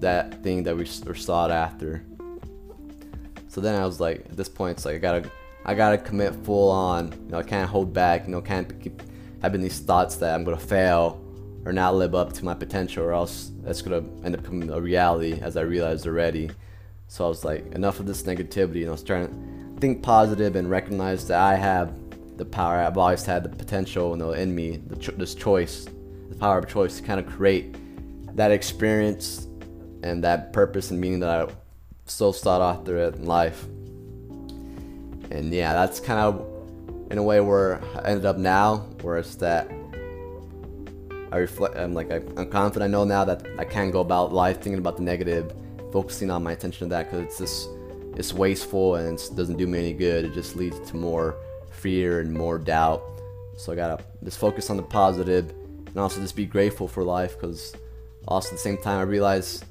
that 0.00 0.42
thing 0.42 0.62
that 0.62 0.76
we 0.76 0.86
were 1.04 1.14
sought 1.14 1.50
after. 1.50 2.04
So 3.58 3.62
then 3.62 3.74
I 3.74 3.84
was 3.84 3.98
like, 3.98 4.20
at 4.20 4.36
this 4.36 4.48
point, 4.48 4.76
it's 4.76 4.84
like 4.84 4.94
I 4.94 4.98
gotta, 4.98 5.32
I 5.64 5.74
gotta 5.74 5.98
commit 5.98 6.32
full 6.44 6.70
on. 6.70 7.10
You 7.10 7.32
know, 7.32 7.38
I 7.38 7.42
can't 7.42 7.68
hold 7.68 7.92
back. 7.92 8.24
You 8.24 8.30
know, 8.30 8.40
can't 8.40 8.80
keep 8.80 9.02
having 9.42 9.60
these 9.60 9.80
thoughts 9.80 10.14
that 10.18 10.32
I'm 10.32 10.44
gonna 10.44 10.56
fail 10.56 11.20
or 11.64 11.72
not 11.72 11.96
live 11.96 12.14
up 12.14 12.32
to 12.34 12.44
my 12.44 12.54
potential, 12.54 13.02
or 13.02 13.12
else 13.12 13.50
that's 13.64 13.82
gonna 13.82 14.04
end 14.22 14.36
up 14.36 14.42
becoming 14.42 14.70
a 14.70 14.80
reality, 14.80 15.40
as 15.42 15.56
I 15.56 15.62
realized 15.62 16.06
already. 16.06 16.52
So 17.08 17.24
I 17.24 17.28
was 17.28 17.44
like, 17.44 17.66
enough 17.72 17.98
of 17.98 18.06
this 18.06 18.22
negativity. 18.22 18.76
You 18.76 18.84
know, 18.84 18.90
I 18.90 18.92
was 18.92 19.02
trying 19.02 19.26
to 19.26 19.80
think 19.80 20.04
positive 20.04 20.54
and 20.54 20.70
recognize 20.70 21.26
that 21.26 21.40
I 21.40 21.56
have 21.56 21.92
the 22.36 22.44
power. 22.44 22.76
I've 22.76 22.96
always 22.96 23.26
had 23.26 23.42
the 23.42 23.48
potential, 23.48 24.12
you 24.12 24.18
know, 24.18 24.34
in 24.34 24.54
me, 24.54 24.80
cho- 25.00 25.16
this 25.16 25.34
choice, 25.34 25.88
the 26.28 26.36
power 26.36 26.60
of 26.60 26.68
choice 26.68 26.98
to 26.98 27.02
kind 27.02 27.18
of 27.18 27.26
create 27.26 27.74
that 28.36 28.52
experience 28.52 29.48
and 30.04 30.22
that 30.22 30.52
purpose 30.52 30.92
and 30.92 31.00
meaning 31.00 31.18
that 31.18 31.30
I 31.30 31.52
so 32.10 32.32
sought 32.32 32.60
after 32.60 32.98
it 32.98 33.16
in 33.16 33.26
life. 33.26 33.64
And 35.30 35.52
yeah, 35.52 35.72
that's 35.72 36.00
kind 36.00 36.18
of 36.18 36.46
in 37.10 37.18
a 37.18 37.22
way 37.22 37.40
where 37.40 37.82
I 37.96 38.10
ended 38.10 38.26
up 38.26 38.38
now, 38.38 38.78
where 39.02 39.18
it's 39.18 39.34
that 39.36 39.70
I 41.30 41.36
reflect. 41.36 41.76
I'm 41.76 41.94
like 41.94 42.10
I'm 42.10 42.50
confident. 42.50 42.88
I 42.88 42.90
know 42.90 43.04
now 43.04 43.24
that 43.24 43.46
I 43.58 43.64
can't 43.64 43.92
go 43.92 44.00
about 44.00 44.32
life 44.32 44.60
thinking 44.60 44.78
about 44.78 44.96
the 44.96 45.02
negative, 45.02 45.52
focusing 45.92 46.30
on 46.30 46.42
my 46.42 46.52
attention 46.52 46.88
to 46.88 46.94
that 46.94 47.10
because 47.10 47.26
it's 47.26 47.38
just 47.38 47.68
it's 48.16 48.32
wasteful 48.32 48.96
and 48.96 49.18
it 49.18 49.30
doesn't 49.36 49.56
do 49.56 49.66
me 49.66 49.78
any 49.78 49.92
good. 49.92 50.24
It 50.24 50.34
just 50.34 50.56
leads 50.56 50.80
to 50.90 50.96
more 50.96 51.36
fear 51.70 52.20
and 52.20 52.32
more 52.32 52.58
doubt. 52.58 53.02
So 53.56 53.72
I 53.72 53.76
gotta 53.76 54.02
just 54.24 54.38
focus 54.38 54.70
on 54.70 54.76
the 54.76 54.82
positive 54.82 55.50
and 55.86 55.96
also 55.96 56.20
just 56.20 56.36
be 56.36 56.46
grateful 56.46 56.88
for 56.88 57.04
life 57.04 57.38
because 57.38 57.74
also 58.26 58.48
at 58.48 58.52
the 58.52 58.58
same 58.58 58.78
time 58.78 58.98
I 58.98 59.02
realized 59.02 59.64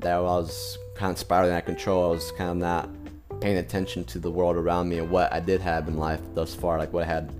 that 0.00 0.14
I 0.14 0.20
was 0.20 0.78
kind 0.98 1.12
of 1.12 1.18
spiraling 1.18 1.52
out 1.52 1.60
of 1.60 1.64
control. 1.64 2.10
I 2.10 2.10
was 2.10 2.32
kind 2.32 2.50
of 2.50 2.56
not 2.56 2.90
paying 3.40 3.58
attention 3.58 4.04
to 4.04 4.18
the 4.18 4.30
world 4.30 4.56
around 4.56 4.88
me 4.88 4.98
and 4.98 5.08
what 5.08 5.32
I 5.32 5.38
did 5.38 5.60
have 5.60 5.86
in 5.86 5.96
life 5.96 6.20
thus 6.34 6.54
far, 6.54 6.76
like 6.76 6.92
what 6.92 7.04
I 7.04 7.06
had 7.06 7.32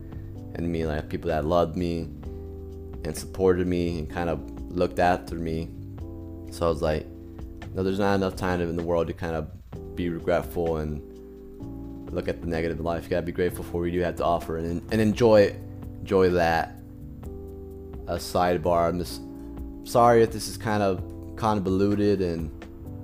in 0.54 0.70
me, 0.70 0.86
like 0.86 1.08
people 1.08 1.28
that 1.28 1.44
loved 1.44 1.76
me 1.76 2.08
and 3.04 3.16
supported 3.16 3.66
me 3.66 3.98
and 3.98 4.08
kind 4.08 4.30
of 4.30 4.40
looked 4.70 5.00
after 5.00 5.34
me. 5.34 5.68
So 6.50 6.66
I 6.66 6.68
was 6.68 6.82
like, 6.82 7.06
no, 7.74 7.82
there's 7.82 7.98
not 7.98 8.14
enough 8.14 8.36
time 8.36 8.60
in 8.60 8.76
the 8.76 8.82
world 8.82 9.08
to 9.08 9.12
kind 9.12 9.34
of 9.34 9.50
be 9.96 10.08
regretful 10.08 10.76
and 10.76 11.02
look 12.12 12.28
at 12.28 12.40
the 12.40 12.46
negative 12.46 12.78
in 12.78 12.84
life. 12.84 13.04
You 13.04 13.10
gotta 13.10 13.26
be 13.26 13.32
grateful 13.32 13.64
for 13.64 13.80
what 13.80 13.86
you 13.86 13.98
do 13.98 14.00
have 14.00 14.16
to 14.16 14.24
offer 14.24 14.58
and, 14.58 14.80
and 14.92 15.00
enjoy 15.00 15.54
enjoy 16.00 16.30
that. 16.30 16.76
A 18.06 18.14
sidebar, 18.14 18.88
I'm 18.88 18.98
just 18.98 19.20
sorry 19.84 20.22
if 20.22 20.32
this 20.32 20.48
is 20.48 20.56
kind 20.56 20.82
of 20.82 21.02
convoluted 21.36 22.22
and 22.22 22.57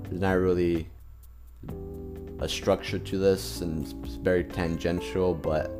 there's 0.05 0.21
not 0.21 0.33
really 0.33 0.89
a 2.41 2.49
structure 2.49 2.99
to 2.99 3.19
this 3.19 3.61
and 3.61 3.83
it's 4.05 4.17
very 4.17 4.45
tangential, 4.45 5.35
but 5.35 5.71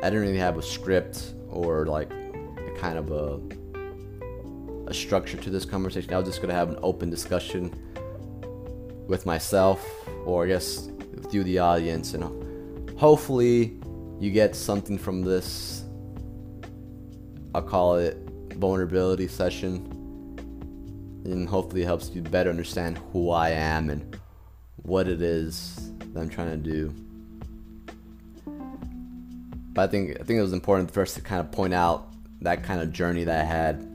I 0.00 0.10
didn't 0.10 0.20
really 0.20 0.38
have 0.38 0.58
a 0.58 0.62
script 0.62 1.34
or 1.48 1.86
like 1.86 2.10
a 2.12 2.74
kind 2.78 2.98
of 2.98 3.10
a 3.10 3.40
a 4.88 4.94
structure 4.94 5.36
to 5.36 5.50
this 5.50 5.64
conversation. 5.64 6.12
I 6.12 6.18
was 6.18 6.28
just 6.28 6.40
gonna 6.40 6.54
have 6.54 6.68
an 6.68 6.78
open 6.82 7.08
discussion 7.08 7.72
with 9.06 9.26
myself, 9.26 9.84
or 10.24 10.44
I 10.44 10.48
guess 10.48 10.90
through 11.30 11.44
the 11.44 11.58
audience, 11.58 12.14
and 12.14 12.98
hopefully 12.98 13.78
you 14.18 14.30
get 14.30 14.54
something 14.54 14.98
from 14.98 15.22
this. 15.22 15.84
I'll 17.54 17.62
call 17.62 17.96
it 17.96 18.16
vulnerability 18.56 19.28
session 19.28 20.01
and 21.24 21.48
hopefully 21.48 21.84
helps 21.84 22.10
you 22.10 22.22
better 22.22 22.50
understand 22.50 22.98
who 23.12 23.30
I 23.30 23.50
am 23.50 23.90
and 23.90 24.16
what 24.76 25.08
it 25.08 25.22
is 25.22 25.92
that 25.98 26.20
I'm 26.20 26.28
trying 26.28 26.50
to 26.50 26.56
do. 26.56 26.94
But 29.74 29.82
I 29.82 29.86
think 29.86 30.20
I 30.20 30.24
think 30.24 30.38
it 30.38 30.42
was 30.42 30.52
important 30.52 30.90
first 30.90 31.14
to 31.16 31.22
kind 31.22 31.40
of 31.40 31.50
point 31.50 31.74
out 31.74 32.08
that 32.42 32.62
kind 32.62 32.80
of 32.80 32.92
journey 32.92 33.24
that 33.24 33.40
I 33.40 33.44
had 33.44 33.88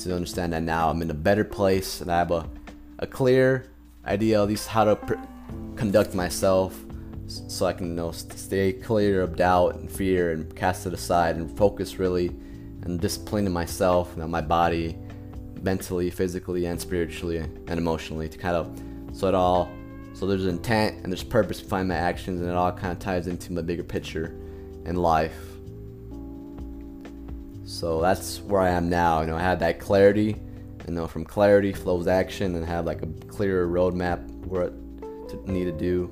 to 0.00 0.14
understand 0.14 0.52
that 0.52 0.62
now 0.62 0.90
I'm 0.90 1.02
in 1.02 1.10
a 1.10 1.14
better 1.14 1.44
place 1.44 2.00
and 2.00 2.10
I 2.10 2.18
have 2.18 2.30
a, 2.30 2.48
a 2.98 3.06
clear 3.06 3.70
idea 4.06 4.42
at 4.42 4.48
least 4.48 4.66
how 4.66 4.84
to 4.84 4.96
pr- 4.96 5.14
conduct 5.76 6.14
myself 6.14 6.78
so 7.26 7.66
I 7.66 7.72
can 7.72 7.88
you 7.88 7.94
know 7.94 8.10
stay 8.10 8.72
clear 8.72 9.22
of 9.22 9.36
doubt 9.36 9.76
and 9.76 9.90
fear 9.90 10.32
and 10.32 10.54
cast 10.56 10.86
it 10.86 10.92
aside 10.92 11.36
and 11.36 11.56
focus 11.56 11.98
really 11.98 12.28
and 12.84 13.00
disciplining 13.00 13.52
myself, 13.52 14.12
you 14.14 14.22
know, 14.22 14.28
my 14.28 14.40
body, 14.40 14.96
mentally, 15.64 16.10
physically, 16.10 16.66
and 16.66 16.80
spiritually 16.80 17.38
and 17.38 17.70
emotionally 17.70 18.28
to 18.28 18.38
kind 18.38 18.54
of 18.54 18.80
so 19.12 19.26
it 19.28 19.34
all 19.34 19.70
so 20.12 20.26
there's 20.26 20.46
intent 20.46 21.02
and 21.02 21.12
there's 21.12 21.24
purpose 21.24 21.60
behind 21.60 21.88
my 21.88 21.96
actions 21.96 22.40
and 22.40 22.48
it 22.48 22.54
all 22.54 22.70
kind 22.70 22.92
of 22.92 23.00
ties 23.00 23.26
into 23.26 23.52
my 23.52 23.62
bigger 23.62 23.82
picture 23.82 24.26
in 24.84 24.94
life. 24.94 25.36
So 27.64 28.00
that's 28.00 28.40
where 28.42 28.60
I 28.60 28.70
am 28.70 28.88
now. 28.88 29.22
You 29.22 29.26
know, 29.26 29.36
I 29.36 29.40
have 29.40 29.58
that 29.60 29.80
clarity. 29.80 30.36
You 30.86 30.94
know, 30.94 31.08
from 31.08 31.24
clarity 31.24 31.72
flows 31.72 32.06
action 32.06 32.54
and 32.54 32.64
have 32.64 32.84
like 32.84 33.02
a 33.02 33.06
clearer 33.26 33.66
roadmap 33.66 34.24
what 34.44 34.72
to 35.30 35.50
need 35.50 35.64
to 35.64 35.72
do. 35.72 36.10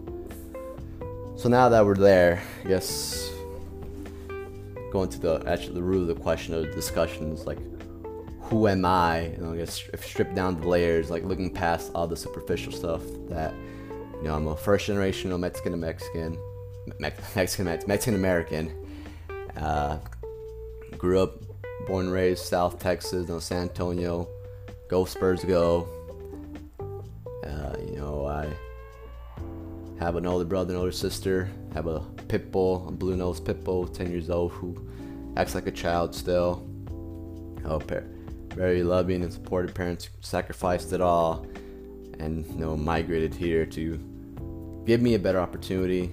So 1.36 1.48
now 1.48 1.68
that 1.68 1.84
we're 1.84 1.94
there, 1.94 2.42
I 2.64 2.68
guess 2.68 3.30
going 4.90 5.10
to 5.10 5.18
the 5.18 5.44
actually 5.46 5.74
the 5.74 5.82
root 5.82 6.02
of 6.02 6.08
the 6.08 6.22
question 6.22 6.54
of 6.54 6.62
the 6.62 6.72
discussion 6.72 7.32
is 7.32 7.46
like 7.46 7.58
who 8.42 8.68
am 8.68 8.84
I? 8.84 9.28
You 9.28 9.36
know, 9.38 9.52
I 9.52 9.56
guess 9.56 9.88
if 9.92 10.04
strip 10.04 10.34
down 10.34 10.60
the 10.60 10.68
layers, 10.68 11.10
like 11.10 11.24
looking 11.24 11.52
past 11.52 11.90
all 11.94 12.06
the 12.06 12.16
superficial 12.16 12.72
stuff 12.72 13.02
that, 13.28 13.54
you 14.16 14.24
know, 14.24 14.34
I'm 14.34 14.46
a 14.48 14.56
first 14.56 14.86
generation 14.86 15.32
Mexican 15.38 15.78
Mexican, 15.80 16.38
Mexican 17.34 17.64
Mexican 17.86 18.14
American. 18.14 18.72
Uh, 19.56 19.98
grew 20.98 21.20
up, 21.20 21.42
born 21.86 22.06
and 22.06 22.14
raised 22.14 22.44
South 22.44 22.78
Texas, 22.78 23.28
you 23.28 23.34
San 23.40 23.62
Antonio. 23.62 24.28
Go 24.88 25.04
Spurs, 25.04 25.44
go! 25.44 25.88
Uh, 27.44 27.76
you 27.86 27.96
know, 27.96 28.26
I 28.26 28.48
have 29.98 30.16
an 30.16 30.26
older 30.26 30.44
brother 30.44 30.74
and 30.74 30.78
older 30.78 30.92
sister. 30.92 31.50
Have 31.74 31.86
a 31.86 32.00
pit 32.28 32.52
bull, 32.52 32.86
a 32.88 32.92
blue 32.92 33.16
nosed 33.16 33.44
pit 33.44 33.64
bull, 33.64 33.86
10 33.86 34.10
years 34.10 34.30
old, 34.30 34.52
who 34.52 34.88
acts 35.36 35.54
like 35.54 35.66
a 35.66 35.70
child 35.70 36.14
still. 36.14 36.68
Oh, 37.64 37.78
very 38.54 38.82
loving 38.82 39.22
and 39.22 39.32
supportive 39.32 39.74
parents 39.74 40.10
sacrificed 40.20 40.92
it 40.92 41.00
all 41.00 41.46
and 42.18 42.46
you 42.46 42.58
know 42.58 42.76
migrated 42.76 43.34
here 43.34 43.64
to 43.66 43.98
give 44.86 45.00
me 45.00 45.14
a 45.14 45.18
better 45.18 45.40
opportunity. 45.40 46.10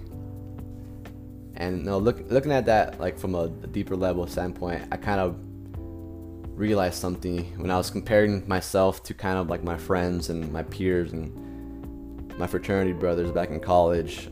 And 1.55 1.79
you 1.79 1.83
know 1.83 1.97
look, 1.97 2.23
looking 2.29 2.51
at 2.51 2.65
that 2.65 2.99
like 2.99 3.19
from 3.19 3.35
a, 3.35 3.49
deeper 3.49 3.95
level 3.95 4.25
standpoint 4.25 4.81
i 4.91 4.97
kind 4.97 5.19
of 5.19 5.35
realized 6.57 6.95
something 6.95 7.45
when 7.57 7.69
i 7.69 7.77
was 7.77 7.89
comparing 7.89 8.47
myself 8.47 9.03
to 9.03 9.13
kind 9.13 9.37
of 9.37 9.49
like 9.49 9.63
my 9.63 9.77
friends 9.77 10.29
and 10.29 10.51
my 10.51 10.63
peers 10.63 11.11
and 11.13 11.31
my 12.39 12.47
fraternity 12.47 12.93
brothers 12.93 13.31
back 13.31 13.49
in 13.49 13.59
college. 13.59 14.29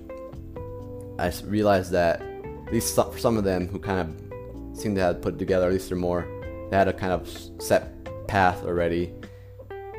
I 1.20 1.32
realized 1.44 1.92
that 1.92 2.22
at 2.22 2.72
least 2.74 2.96
for 2.96 3.18
some 3.18 3.38
of 3.38 3.44
them 3.44 3.68
who 3.68 3.80
kind 3.80 4.00
of 4.00 4.78
seem 4.80 4.96
to 4.96 5.02
have 5.02 5.22
put 5.22 5.38
together 5.38 5.68
at 5.68 5.74
least 5.74 5.90
they're 5.90 5.98
more 5.98 6.28
they 6.70 6.78
had 6.78 6.88
a 6.88 6.94
kind 6.94 7.12
of 7.12 7.28
set 7.60 7.97
path 8.28 8.64
already. 8.64 9.14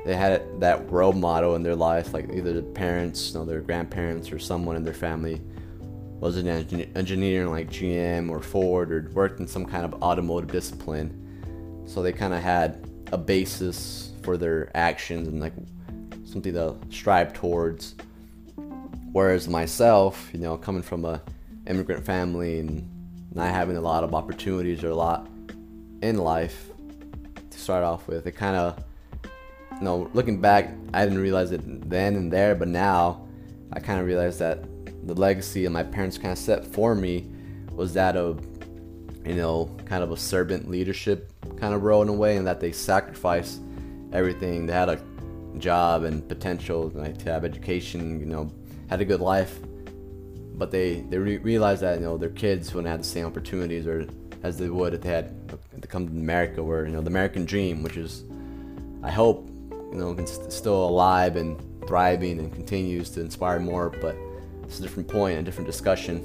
they 0.04 0.14
had 0.14 0.60
that 0.60 0.90
role 0.90 1.12
model 1.12 1.54
in 1.54 1.62
their 1.62 1.74
life, 1.74 2.14
like 2.14 2.30
either 2.32 2.52
the 2.52 2.62
parents, 2.62 3.28
you 3.28 3.38
know, 3.38 3.44
their 3.44 3.60
grandparents, 3.60 4.32
or 4.32 4.38
someone 4.38 4.76
in 4.76 4.84
their 4.84 4.94
family 4.94 5.40
was 6.20 6.36
an 6.36 6.48
engineer 6.48 7.46
like 7.46 7.70
GM 7.70 8.30
or 8.30 8.40
Ford 8.40 8.92
or 8.92 9.10
worked 9.12 9.38
in 9.40 9.46
some 9.46 9.64
kind 9.64 9.84
of 9.84 10.02
automotive 10.02 10.50
discipline. 10.50 11.84
So 11.86 12.02
they 12.02 12.12
kind 12.12 12.34
of 12.34 12.42
had 12.42 12.88
a 13.12 13.18
basis 13.18 14.12
for 14.22 14.36
their 14.36 14.70
actions 14.76 15.28
and 15.28 15.40
like 15.40 15.52
something 16.24 16.52
to 16.54 16.76
strive 16.90 17.32
towards. 17.32 17.94
Whereas 19.12 19.48
myself, 19.48 20.28
you 20.32 20.40
know, 20.40 20.56
coming 20.56 20.82
from 20.82 21.04
a 21.04 21.22
immigrant 21.66 22.04
family 22.04 22.60
and 22.60 22.88
not 23.34 23.50
having 23.50 23.76
a 23.76 23.80
lot 23.80 24.04
of 24.04 24.14
opportunities 24.14 24.82
or 24.82 24.90
a 24.90 24.94
lot 24.94 25.28
in 26.02 26.16
life 26.18 26.67
start 27.68 27.84
off 27.84 28.08
with, 28.08 28.26
it 28.26 28.32
kind 28.32 28.56
of, 28.56 28.82
you 29.74 29.82
know, 29.82 30.08
looking 30.14 30.40
back, 30.40 30.70
I 30.94 31.04
didn't 31.04 31.18
realize 31.18 31.52
it 31.52 31.90
then 31.90 32.16
and 32.16 32.32
there, 32.32 32.54
but 32.54 32.66
now 32.66 33.28
I 33.74 33.78
kind 33.78 34.00
of 34.00 34.06
realized 34.06 34.38
that 34.38 34.64
the 35.06 35.12
legacy 35.12 35.64
that 35.64 35.70
my 35.70 35.82
parents 35.82 36.16
kind 36.16 36.32
of 36.32 36.38
set 36.38 36.64
for 36.64 36.94
me 36.94 37.30
was 37.70 37.92
that 37.92 38.16
of, 38.16 38.42
you 39.26 39.34
know, 39.34 39.66
kind 39.84 40.02
of 40.02 40.10
a 40.12 40.16
servant 40.16 40.70
leadership 40.70 41.30
kind 41.58 41.74
of 41.74 41.82
role 41.82 42.00
in 42.00 42.08
a 42.08 42.12
way, 42.14 42.38
and 42.38 42.46
that 42.46 42.58
they 42.58 42.72
sacrificed 42.72 43.60
everything. 44.14 44.64
They 44.64 44.72
had 44.72 44.88
a 44.88 44.98
job 45.58 46.04
and 46.04 46.26
potential 46.26 46.90
like, 46.94 47.18
to 47.18 47.30
have 47.30 47.44
education, 47.44 48.18
you 48.18 48.24
know, 48.24 48.50
had 48.88 49.02
a 49.02 49.04
good 49.04 49.20
life, 49.20 49.58
but 50.54 50.70
they 50.70 51.02
they 51.10 51.18
re- 51.18 51.36
realized 51.36 51.82
that 51.82 51.98
you 51.98 52.04
know 52.06 52.16
their 52.16 52.30
kids 52.30 52.72
wouldn't 52.72 52.90
have 52.90 53.02
the 53.02 53.06
same 53.06 53.26
opportunities 53.26 53.86
or 53.86 54.06
as 54.42 54.56
they 54.56 54.70
would 54.70 54.94
if 54.94 55.02
they 55.02 55.10
had 55.10 55.37
to 55.80 55.88
come 55.88 56.06
to 56.08 56.12
America, 56.12 56.62
where 56.62 56.86
you 56.86 56.92
know 56.92 57.00
the 57.00 57.10
American 57.10 57.44
dream, 57.44 57.82
which 57.82 57.96
is, 57.96 58.24
I 59.02 59.10
hope, 59.10 59.48
you 59.70 59.98
know, 59.98 60.12
it's 60.12 60.38
still 60.54 60.84
alive 60.88 61.36
and 61.36 61.60
thriving 61.86 62.38
and 62.38 62.52
continues 62.52 63.10
to 63.10 63.20
inspire 63.20 63.58
more, 63.58 63.90
but 63.90 64.16
it's 64.64 64.78
a 64.78 64.82
different 64.82 65.08
point, 65.08 65.38
a 65.38 65.42
different 65.42 65.66
discussion. 65.66 66.22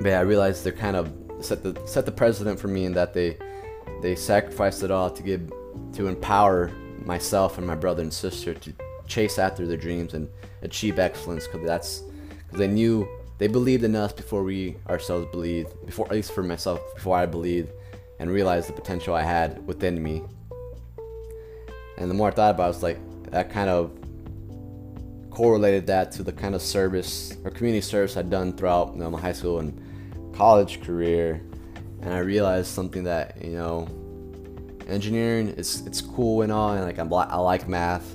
But 0.00 0.08
yeah, 0.08 0.18
I 0.18 0.22
realized 0.22 0.64
they're 0.64 0.72
kind 0.72 0.96
of 0.96 1.12
set 1.40 1.62
the 1.62 1.80
set 1.86 2.06
the 2.06 2.12
precedent 2.12 2.58
for 2.58 2.68
me 2.68 2.84
in 2.84 2.92
that 2.94 3.12
they 3.12 3.36
they 4.00 4.14
sacrificed 4.14 4.82
it 4.82 4.90
all 4.90 5.10
to 5.10 5.22
give 5.22 5.52
to 5.94 6.08
empower 6.08 6.70
myself 7.04 7.58
and 7.58 7.66
my 7.66 7.74
brother 7.74 8.02
and 8.02 8.12
sister 8.12 8.54
to 8.54 8.72
chase 9.06 9.38
after 9.38 9.66
their 9.66 9.76
dreams 9.76 10.14
and 10.14 10.28
achieve 10.62 10.98
excellence 10.98 11.46
because 11.46 11.66
that's 11.66 12.02
because 12.46 12.58
they 12.58 12.68
knew 12.68 13.06
they 13.38 13.48
believed 13.48 13.84
in 13.84 13.96
us 13.96 14.12
before 14.12 14.42
we 14.42 14.76
ourselves 14.88 15.26
believed 15.32 15.74
before 15.84 16.06
at 16.06 16.12
least 16.12 16.32
for 16.32 16.42
myself 16.42 16.80
before 16.94 17.16
I 17.16 17.26
believed 17.26 17.70
and 18.22 18.30
realized 18.30 18.68
the 18.68 18.72
potential 18.72 19.16
I 19.16 19.22
had 19.22 19.66
within 19.66 20.00
me. 20.00 20.22
And 21.98 22.08
the 22.08 22.14
more 22.14 22.28
I 22.28 22.30
thought 22.30 22.54
about 22.54 22.66
it, 22.66 22.68
was 22.68 22.82
like 22.82 22.98
that 23.32 23.50
kind 23.50 23.68
of 23.68 23.90
correlated 25.30 25.88
that 25.88 26.12
to 26.12 26.22
the 26.22 26.32
kind 26.32 26.54
of 26.54 26.62
service 26.62 27.36
or 27.42 27.50
community 27.50 27.80
service 27.80 28.16
I'd 28.16 28.30
done 28.30 28.56
throughout 28.56 28.92
you 28.92 29.00
know, 29.00 29.10
my 29.10 29.20
high 29.20 29.32
school 29.32 29.58
and 29.58 30.32
college 30.32 30.82
career, 30.82 31.42
and 32.00 32.14
I 32.14 32.18
realized 32.18 32.68
something 32.68 33.02
that 33.04 33.42
you 33.42 33.54
know, 33.54 33.88
engineering 34.86 35.52
it's 35.58 35.80
it's 35.80 36.00
cool 36.00 36.42
and 36.42 36.52
all, 36.52 36.74
and 36.74 36.84
like 36.84 36.98
I'm 36.98 37.12
I 37.12 37.36
like 37.38 37.66
math, 37.66 38.14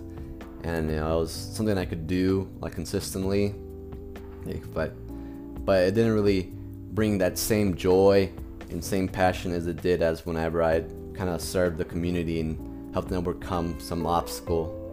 and 0.63 0.89
you 0.89 0.95
know 0.95 1.17
it 1.17 1.19
was 1.19 1.33
something 1.33 1.77
I 1.77 1.83
could 1.83 2.07
do 2.07 2.49
like 2.61 2.71
consistently, 2.71 3.55
but 4.73 4.93
but 5.65 5.83
it 5.83 5.95
didn't 5.95 6.13
really 6.13 6.53
bring 6.93 7.17
that 7.17 7.37
same 7.37 7.75
joy 7.75 8.31
and 8.69 8.83
same 8.83 9.07
passion 9.07 9.51
as 9.53 9.67
it 9.67 9.81
did 9.81 10.01
as 10.01 10.25
whenever 10.25 10.63
I 10.63 10.81
kind 11.13 11.29
of 11.29 11.41
served 11.41 11.77
the 11.77 11.85
community 11.85 12.39
and 12.39 12.93
helped 12.93 13.09
them 13.09 13.19
overcome 13.19 13.79
some 13.79 14.05
obstacle 14.05 14.87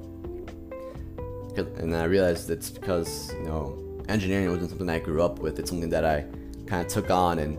and 1.59 1.95
I 1.95 2.05
realized 2.05 2.51
it's 2.51 2.71
because 2.71 3.33
you 3.35 3.47
know 3.47 3.79
engineering 4.09 4.51
wasn't 4.51 4.71
something 4.71 4.89
I 4.89 4.99
grew 4.99 5.23
up 5.23 5.39
with. 5.39 5.59
It's 5.59 5.71
something 5.71 5.91
that 5.91 6.05
I 6.05 6.25
kind 6.67 6.85
of 6.85 6.89
took 6.89 7.11
on 7.11 7.39
and 7.39 7.59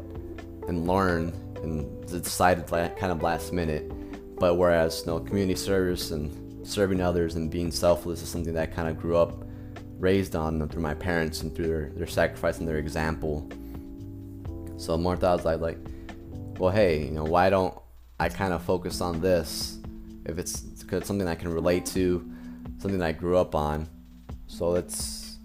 and 0.68 0.88
learned 0.88 1.34
and 1.64 2.06
decided 2.08 2.68
kind 2.68 3.12
of 3.12 3.22
last 3.22 3.54
minute. 3.54 3.92
But 4.38 4.56
whereas 4.56 5.04
you 5.06 5.12
know 5.12 5.20
community 5.20 5.56
service 5.56 6.12
and 6.12 6.68
serving 6.68 7.02
others 7.02 7.36
and 7.36 7.50
being 7.50 7.72
selfless 7.72 8.22
is 8.22 8.30
something 8.30 8.54
that 8.54 8.70
I 8.70 8.74
kind 8.74 8.90
of 8.90 8.98
grew 8.98 9.18
up 9.18 9.44
raised 10.00 10.36
on 10.36 10.68
through 10.68 10.82
my 10.82 10.94
parents 10.94 11.42
and 11.42 11.56
through 11.56 11.68
their, 11.68 11.90
their 11.96 12.08
sacrifice 12.08 12.60
and 12.60 12.68
their 12.68 12.78
example. 12.78 13.50
So 14.78 14.98
more 14.98 15.16
thoughts 15.16 15.46
like 15.46 15.62
like, 15.62 15.78
well 16.58 16.72
hey, 16.72 17.06
you 17.06 17.12
know, 17.12 17.24
why 17.24 17.50
don't 17.50 17.78
I 18.20 18.30
kind 18.30 18.54
of 18.54 18.64
focus 18.64 19.02
on 19.02 19.22
this 19.22 19.80
if 20.26 20.40
it's, 20.40 20.64
it's 20.64 21.08
something 21.08 21.28
I 21.28 21.36
can 21.36 21.54
relate 21.54 21.86
to 21.88 22.30
something 22.78 23.02
I 23.02 23.12
grew 23.12 23.38
up 23.38 23.56
on. 23.56 23.88
So 24.48 24.70
let's 24.70 25.38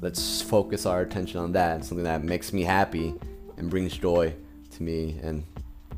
let's 0.00 0.42
focus 0.42 0.86
our 0.86 1.00
attention 1.00 1.40
on 1.40 1.52
that. 1.52 1.84
Something 1.84 2.04
that 2.04 2.22
makes 2.22 2.52
me 2.52 2.62
happy 2.62 3.14
and 3.56 3.70
brings 3.70 3.96
joy 3.96 4.34
to 4.72 4.82
me, 4.82 5.18
and 5.22 5.44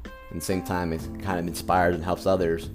at 0.04 0.34
the 0.34 0.40
same 0.40 0.62
time, 0.62 0.92
it 0.92 1.00
kind 1.22 1.38
of 1.38 1.46
inspires 1.46 1.94
and 1.94 2.04
helps 2.04 2.26
others. 2.26 2.70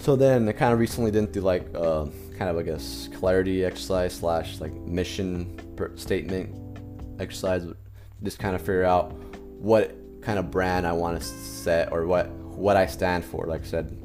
So 0.00 0.16
then, 0.16 0.48
I 0.48 0.52
kind 0.52 0.72
of 0.72 0.78
recently 0.78 1.10
didn't 1.10 1.32
do 1.32 1.40
like 1.40 1.66
uh, 1.74 2.06
kind 2.38 2.50
of 2.50 2.56
I 2.56 2.62
guess 2.62 3.08
clarity 3.18 3.64
exercise 3.64 4.14
slash 4.14 4.60
like 4.60 4.72
mission 4.72 5.58
statement 5.96 6.78
exercise. 7.18 7.66
Just 8.22 8.38
kind 8.38 8.54
of 8.54 8.60
figure 8.60 8.84
out 8.84 9.12
what 9.58 9.94
kind 10.22 10.38
of 10.38 10.50
brand 10.50 10.86
I 10.86 10.92
want 10.92 11.20
to 11.20 11.24
set 11.24 11.92
or 11.92 12.06
what 12.06 12.28
what 12.30 12.76
I 12.76 12.86
stand 12.86 13.24
for. 13.24 13.46
Like 13.46 13.62
I 13.62 13.66
said, 13.66 13.96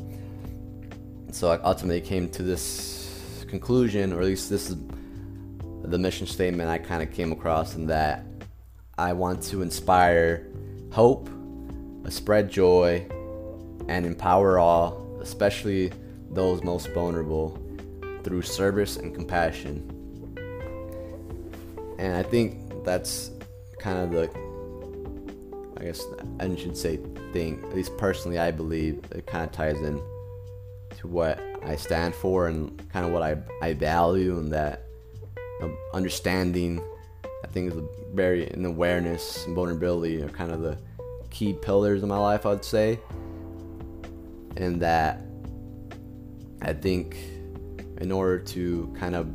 so 1.32 1.51
I 1.51 1.58
ultimately 1.62 2.01
came 2.01 2.30
to 2.30 2.43
this 2.43 3.43
conclusion, 3.49 4.13
or 4.13 4.21
at 4.21 4.25
least 4.25 4.49
this 4.49 4.69
is 4.69 4.78
the 5.84 5.97
mission 5.97 6.25
statement 6.25 6.69
I 6.69 6.78
kind 6.78 7.04
of 7.04 7.12
came 7.12 7.32
across, 7.32 7.75
in 7.75 7.88
that 7.88 8.25
I 8.97 9.13
want 9.13 9.43
to 9.43 9.62
inspire 9.62 10.47
hope, 10.91 11.30
spread 12.10 12.49
joy, 12.49 13.06
and 13.88 14.06
empower 14.06 14.58
all, 14.58 15.19
especially 15.21 15.91
those 16.32 16.63
most 16.63 16.88
vulnerable, 16.93 17.60
through 18.23 18.41
service 18.41 18.95
and 18.95 19.13
compassion. 19.13 19.91
And 21.99 22.15
I 22.15 22.23
think 22.23 22.84
that's 22.84 23.32
kind 23.80 23.99
of 23.99 24.12
the, 24.12 24.44
I 25.77 25.83
guess 25.83 26.03
I 26.39 26.55
should 26.55 26.77
say, 26.77 26.99
thing, 27.33 27.63
at 27.65 27.75
least 27.75 27.97
personally, 27.97 28.39
I 28.39 28.51
believe 28.51 29.03
it 29.11 29.25
kind 29.27 29.43
of 29.45 29.51
ties 29.51 29.79
in 29.81 30.01
to 30.97 31.07
what 31.07 31.39
I 31.63 31.75
stand 31.75 32.15
for 32.15 32.47
and 32.47 32.89
kind 32.91 33.05
of 33.05 33.11
what 33.11 33.21
I, 33.21 33.38
I 33.61 33.73
value 33.73 34.38
and 34.38 34.51
that 34.53 34.83
you 35.59 35.67
know, 35.67 35.77
understanding 35.93 36.81
I 37.43 37.47
think 37.47 37.71
is 37.71 37.77
a 37.77 37.85
very 38.13 38.49
an 38.49 38.65
awareness 38.65 39.45
and 39.45 39.55
vulnerability 39.55 40.21
are 40.21 40.29
kind 40.29 40.51
of 40.51 40.61
the 40.61 40.77
key 41.29 41.53
pillars 41.53 42.03
of 42.03 42.09
my 42.09 42.17
life 42.17 42.45
I 42.45 42.49
would 42.49 42.65
say. 42.65 42.99
And 44.57 44.81
that 44.81 45.21
I 46.61 46.73
think 46.73 47.17
in 47.99 48.11
order 48.11 48.39
to 48.39 48.93
kind 48.97 49.15
of 49.15 49.27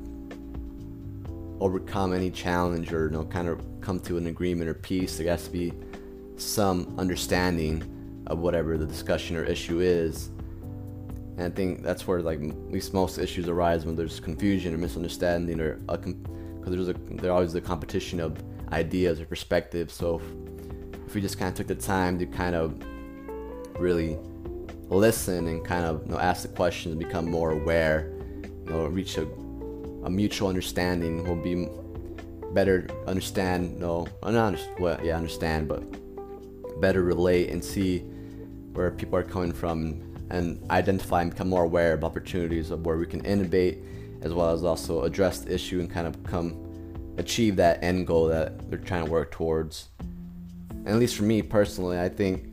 overcome 1.61 2.15
any 2.15 2.31
challenge 2.31 2.93
or 2.93 3.05
you 3.05 3.11
know 3.11 3.25
kind 3.25 3.49
of 3.49 3.61
come 3.81 4.01
to 4.01 4.17
an 4.17 4.27
agreement 4.27 4.69
or 4.69 4.75
peace 4.75 5.19
there 5.19 5.29
has 5.29 5.45
to 5.45 5.51
be 5.51 5.73
some 6.41 6.95
understanding 6.99 7.83
of 8.27 8.39
whatever 8.39 8.79
the 8.79 8.87
discussion 8.87 9.37
or 9.37 9.45
issue 9.45 9.81
is 9.81 10.31
and 11.41 11.51
I 11.51 11.57
think 11.57 11.83
that's 11.83 12.07
where 12.07 12.21
like 12.21 12.43
at 12.43 12.71
least 12.71 12.93
most 12.93 13.17
issues 13.19 13.49
arise 13.49 13.87
when 13.87 13.97
there's 13.97 14.21
confusion 14.21 14.75
or 14.75 14.79
misunderstanding 14.79 15.59
or 15.59 15.77
because 15.77 16.17
there's 16.67 16.89
a 16.89 16.93
there's 16.93 17.31
always 17.31 17.55
the 17.55 17.63
competition 17.63 18.21
of 18.21 18.37
ideas 18.73 19.21
or 19.21 19.25
perspectives. 19.25 19.95
So 19.95 20.17
if, 20.17 21.07
if 21.07 21.15
we 21.15 21.23
just 21.23 21.39
kind 21.39 21.49
of 21.49 21.55
took 21.55 21.67
the 21.67 21.83
time 21.83 22.19
to 22.19 22.27
kind 22.27 22.55
of 22.55 22.75
really 23.79 24.19
listen 24.91 25.47
and 25.47 25.65
kind 25.65 25.87
of 25.87 26.05
you 26.05 26.13
know, 26.13 26.19
ask 26.19 26.43
the 26.43 26.49
questions, 26.49 26.95
become 26.97 27.31
more 27.31 27.53
aware, 27.53 28.13
you 28.43 28.71
know, 28.71 28.85
reach 28.85 29.17
a, 29.17 29.23
a 30.05 30.11
mutual 30.11 30.49
understanding, 30.49 31.25
will 31.27 31.37
be 31.37 31.69
better 32.53 32.87
understand, 33.07 33.73
you 33.73 33.79
know, 33.79 34.07
not 34.23 34.59
well, 34.79 35.01
yeah, 35.03 35.17
understand, 35.17 35.69
but 35.69 35.83
better 36.81 37.03
relate 37.03 37.51
and 37.51 37.65
see 37.65 38.01
where 38.73 38.91
people 38.91 39.19
are 39.19 39.23
coming 39.23 39.53
from 39.53 40.11
and 40.31 40.65
identify 40.71 41.23
and 41.23 41.31
become 41.31 41.49
more 41.49 41.65
aware 41.65 41.93
of 41.93 42.05
opportunities 42.05 42.71
of 42.71 42.87
where 42.87 42.97
we 42.97 43.07
can 43.07 43.25
innovate 43.25 43.79
as 44.23 44.33
well 44.33 44.51
as 44.51 44.65
also 44.65 45.03
address 45.03 45.41
the 45.41 45.53
issue 45.53 45.81
and 45.81 45.91
kind 45.91 46.07
of 46.07 46.23
come 46.25 46.67
achieve 47.19 47.57
that 47.57 47.83
end 47.83 48.07
goal 48.07 48.27
that 48.29 48.71
they're 48.71 48.79
trying 48.79 49.05
to 49.05 49.11
work 49.11 49.31
towards. 49.31 49.89
And 50.71 50.89
at 50.89 50.97
least 50.97 51.17
for 51.17 51.25
me 51.25 51.43
personally, 51.43 51.99
I 51.99 52.09
think 52.09 52.45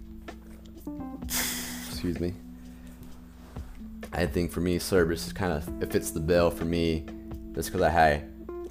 excuse 1.24 2.20
me. 2.20 2.34
I 4.14 4.26
think 4.26 4.52
for 4.52 4.62
me 4.62 4.80
service 4.80 5.28
is 5.28 5.34
kind 5.34 5.54
of 5.54 5.84
it 5.84 5.92
fits 5.92 6.12
the 6.12 6.20
bill 6.20 6.50
for 6.50 6.66
me 6.66 7.06
just 7.54 7.72
because 7.72 7.82
I 7.82 8.24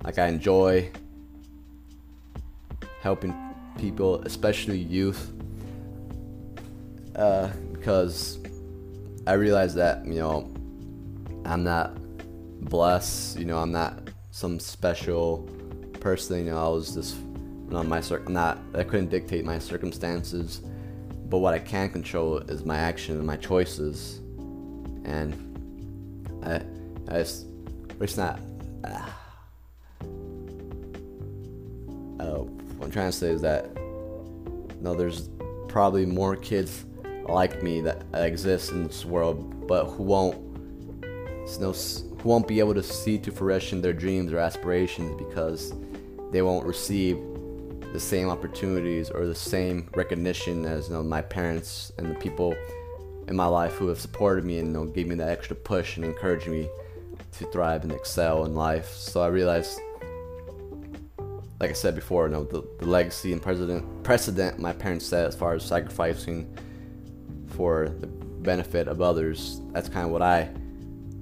like 0.03 0.19
I 0.19 0.27
enjoy 0.27 0.91
helping 3.01 3.35
people, 3.79 4.21
especially 4.23 4.79
youth, 4.79 5.33
uh, 7.17 7.49
because 7.73 8.39
I 9.27 9.33
realized 9.33 9.77
that 9.77 10.05
you 10.07 10.15
know 10.15 10.53
I'm 11.45 11.65
not 11.65 11.97
blessed. 12.69 13.39
You 13.39 13.47
know, 13.47 13.59
I'm 13.59 13.73
not 13.73 14.11
some 14.31 14.59
special 14.61 15.49
person. 16.01 16.45
You 16.45 16.53
know, 16.53 16.65
I 16.65 16.69
was 16.69 16.95
just 16.95 17.17
on 17.73 17.89
my 17.89 18.01
circ. 18.01 18.27
I'm 18.27 18.35
not. 18.35 18.59
I 18.75 18.85
couldn't 18.85 19.11
dictate 19.11 19.45
my 19.45 19.59
circumstances, 19.59 20.61
but 21.29 21.39
what 21.39 21.55
I 21.55 21.59
can 21.59 21.91
control 21.91 22.39
is 22.39 22.65
my 22.65 22.77
action 22.77 23.17
and 23.17 23.27
my 23.27 23.37
choices. 23.37 24.19
And 25.05 25.35
I, 26.43 26.63
I 27.09 27.19
just, 27.19 27.47
it's 28.01 28.17
not. 28.17 28.41
Uh, 28.85 29.11
what 32.77 32.87
I'm 32.87 32.91
trying 32.91 33.11
to 33.11 33.17
say 33.17 33.31
is 33.31 33.41
that 33.43 33.75
no, 34.81 34.95
there's 34.95 35.31
probably 35.69 36.07
more 36.07 36.37
kids 36.37 36.85
like 37.29 37.63
me 37.63 37.81
that 37.83 38.05
exist 38.15 38.73
in 38.73 38.85
this 38.85 39.05
world, 39.05 39.67
but 39.67 39.87
who 39.87 40.03
won't, 40.03 40.37
no, 41.61 41.73
who 41.73 42.29
won't 42.29 42.49
be 42.49 42.59
able 42.59 42.75
to 42.75 42.83
see 42.83 43.19
to 43.19 43.31
fruition 43.31 43.81
their 43.81 43.93
dreams 43.93 44.33
or 44.33 44.39
aspirations 44.39 45.15
because 45.17 45.73
they 46.33 46.43
won't 46.43 46.67
receive 46.67 47.19
the 47.93 48.01
same 48.01 48.29
opportunities 48.29 49.11
or 49.11 49.27
the 49.27 49.35
same 49.35 49.89
recognition 49.95 50.65
as 50.67 50.89
you 50.89 50.95
know 50.95 51.03
my 51.03 51.23
parents 51.23 51.93
and 51.99 52.11
the 52.11 52.15
people 52.17 52.55
in 53.29 53.37
my 53.37 53.47
life 53.47 53.75
who 53.75 53.89
have 53.89 53.99
supported 53.99 54.45
me 54.45 54.59
and 54.59 54.69
you 54.69 54.75
know 54.75 54.85
gave 54.85 55.07
me 55.07 55.15
that 55.15 55.29
extra 55.29 55.57
push 55.57 55.97
and 55.97 56.05
encouraged 56.05 56.47
me 56.49 56.69
to 57.33 57.45
thrive 57.47 57.85
and 57.85 57.93
excel 57.93 58.45
in 58.45 58.55
life. 58.55 58.89
So 58.89 59.23
I 59.23 59.29
realized 59.29 59.81
like 61.61 61.71
I 61.71 61.73
said 61.73 61.95
before, 61.95 62.27
you 62.27 62.33
know, 62.33 62.45
the, 62.45 62.63
the 62.79 62.87
legacy 62.87 63.33
and 63.33 63.41
precedent 63.41 64.03
precedent 64.03 64.59
my 64.59 64.73
parents 64.73 65.07
set 65.07 65.27
as 65.27 65.35
far 65.35 65.55
as 65.55 65.65
sacrificing 65.65 66.55
for 67.57 67.89
the 67.89 68.07
benefit 68.07 68.89
of 68.89 69.01
others. 69.01 69.61
That's 69.73 69.89
kind 69.89 70.07
of 70.07 70.13
what 70.13 70.23
I 70.23 70.49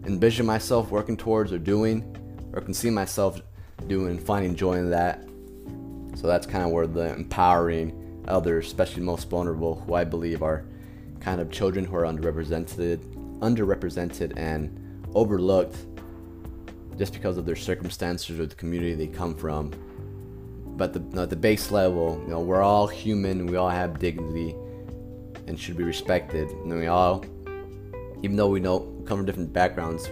envision 0.05 0.45
myself 0.45 0.91
working 0.91 1.17
towards 1.17 1.53
or 1.53 1.59
doing, 1.59 2.05
or 2.53 2.61
can 2.61 2.75
see 2.75 2.91
myself 2.91 3.41
doing, 3.87 4.19
finding 4.19 4.55
joy 4.55 4.75
in 4.75 4.91
that. 4.91 5.25
So 6.17 6.27
that's 6.27 6.47
kind 6.47 6.65
of 6.65 6.71
where 6.71 6.87
the 6.87 7.15
empowering 7.15 8.23
others, 8.29 8.67
especially 8.67 9.01
the 9.01 9.07
most 9.07 9.29
vulnerable, 9.29 9.77
who 9.87 9.95
I 9.95 10.05
believe 10.05 10.43
are 10.43 10.65
kind 11.21 11.41
of 11.41 11.51
children 11.51 11.85
who 11.85 11.97
are 11.97 12.05
underrepresented, 12.05 12.99
underrepresented 13.41 14.35
and 14.37 15.07
overlooked 15.15 15.77
just 16.99 17.13
because 17.13 17.37
of 17.37 17.47
their 17.47 17.57
circumstances 17.57 18.39
or 18.39 18.47
the 18.47 18.55
community 18.55 18.95
they 18.95 19.07
come 19.07 19.35
from 19.35 19.73
but 20.77 20.93
the, 20.93 21.23
at 21.23 21.31
the 21.31 21.37
base 21.37 21.71
level, 21.71 22.21
you 22.25 22.31
know, 22.31 22.41
we're 22.41 22.63
all 22.63 22.87
human. 22.87 23.47
We 23.47 23.57
all 23.57 23.69
have 23.69 23.99
dignity 23.99 24.55
and 25.47 25.59
should 25.59 25.77
be 25.77 25.85
respected. 25.85 26.49
And 26.49 26.79
we 26.79 26.87
all, 26.87 27.25
even 28.23 28.37
though 28.37 28.49
we 28.49 28.61
know 28.61 28.81
come 29.07 29.19
from 29.19 29.27
different 29.27 29.53
backgrounds, 29.53 30.09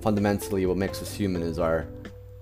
fundamentally, 0.00 0.66
what 0.66 0.76
makes 0.76 1.00
us 1.02 1.12
human 1.12 1.42
is 1.42 1.58
our 1.58 1.86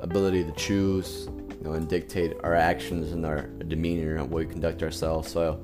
ability 0.01 0.45
to 0.45 0.53
choose, 0.53 1.29
you 1.29 1.61
know, 1.63 1.73
and 1.73 1.89
dictate 1.89 2.37
our 2.43 2.55
actions 2.55 3.13
and 3.13 3.25
our 3.25 3.43
demeanor 3.69 4.17
and 4.17 4.31
what 4.31 4.45
we 4.45 4.47
conduct 4.47 4.83
ourselves. 4.83 5.31
So, 5.31 5.61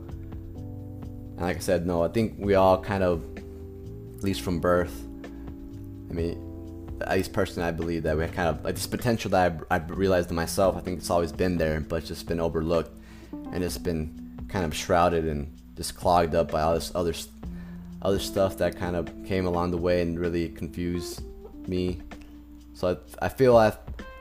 and 0.56 1.40
like 1.40 1.56
I 1.56 1.60
said, 1.60 1.86
no, 1.86 2.02
I 2.04 2.08
think 2.08 2.34
we 2.38 2.54
all 2.54 2.80
kind 2.80 3.02
of, 3.02 3.22
at 3.36 4.24
least 4.24 4.42
from 4.42 4.60
birth, 4.60 5.04
I 6.10 6.12
mean, 6.12 6.44
at 7.00 7.16
least 7.16 7.32
personally, 7.32 7.68
I 7.68 7.72
believe 7.72 8.02
that 8.04 8.16
we 8.16 8.22
have 8.22 8.32
kind 8.32 8.48
of 8.48 8.64
like 8.64 8.74
this 8.74 8.86
potential 8.86 9.30
that 9.32 9.60
I, 9.70 9.76
I've 9.76 9.90
realized 9.90 10.30
in 10.30 10.36
myself. 10.36 10.76
I 10.76 10.80
think 10.80 10.98
it's 10.98 11.10
always 11.10 11.32
been 11.32 11.58
there, 11.58 11.80
but 11.80 11.96
it's 11.96 12.08
just 12.08 12.26
been 12.26 12.40
overlooked 12.40 12.90
and 13.52 13.62
it's 13.62 13.78
been 13.78 14.46
kind 14.48 14.64
of 14.64 14.74
shrouded 14.74 15.24
and 15.24 15.57
just 15.78 15.94
clogged 15.94 16.34
up 16.34 16.50
by 16.50 16.60
all 16.60 16.74
this 16.74 16.92
other 16.94 17.14
other 18.02 18.18
stuff 18.18 18.58
that 18.58 18.76
kind 18.76 18.94
of 18.94 19.08
came 19.24 19.46
along 19.46 19.70
the 19.70 19.76
way 19.78 20.02
and 20.02 20.18
really 20.18 20.48
confused 20.50 21.22
me. 21.66 22.00
So 22.74 22.98
I, 23.20 23.26
I 23.26 23.28
feel 23.28 23.54
like 23.54 23.76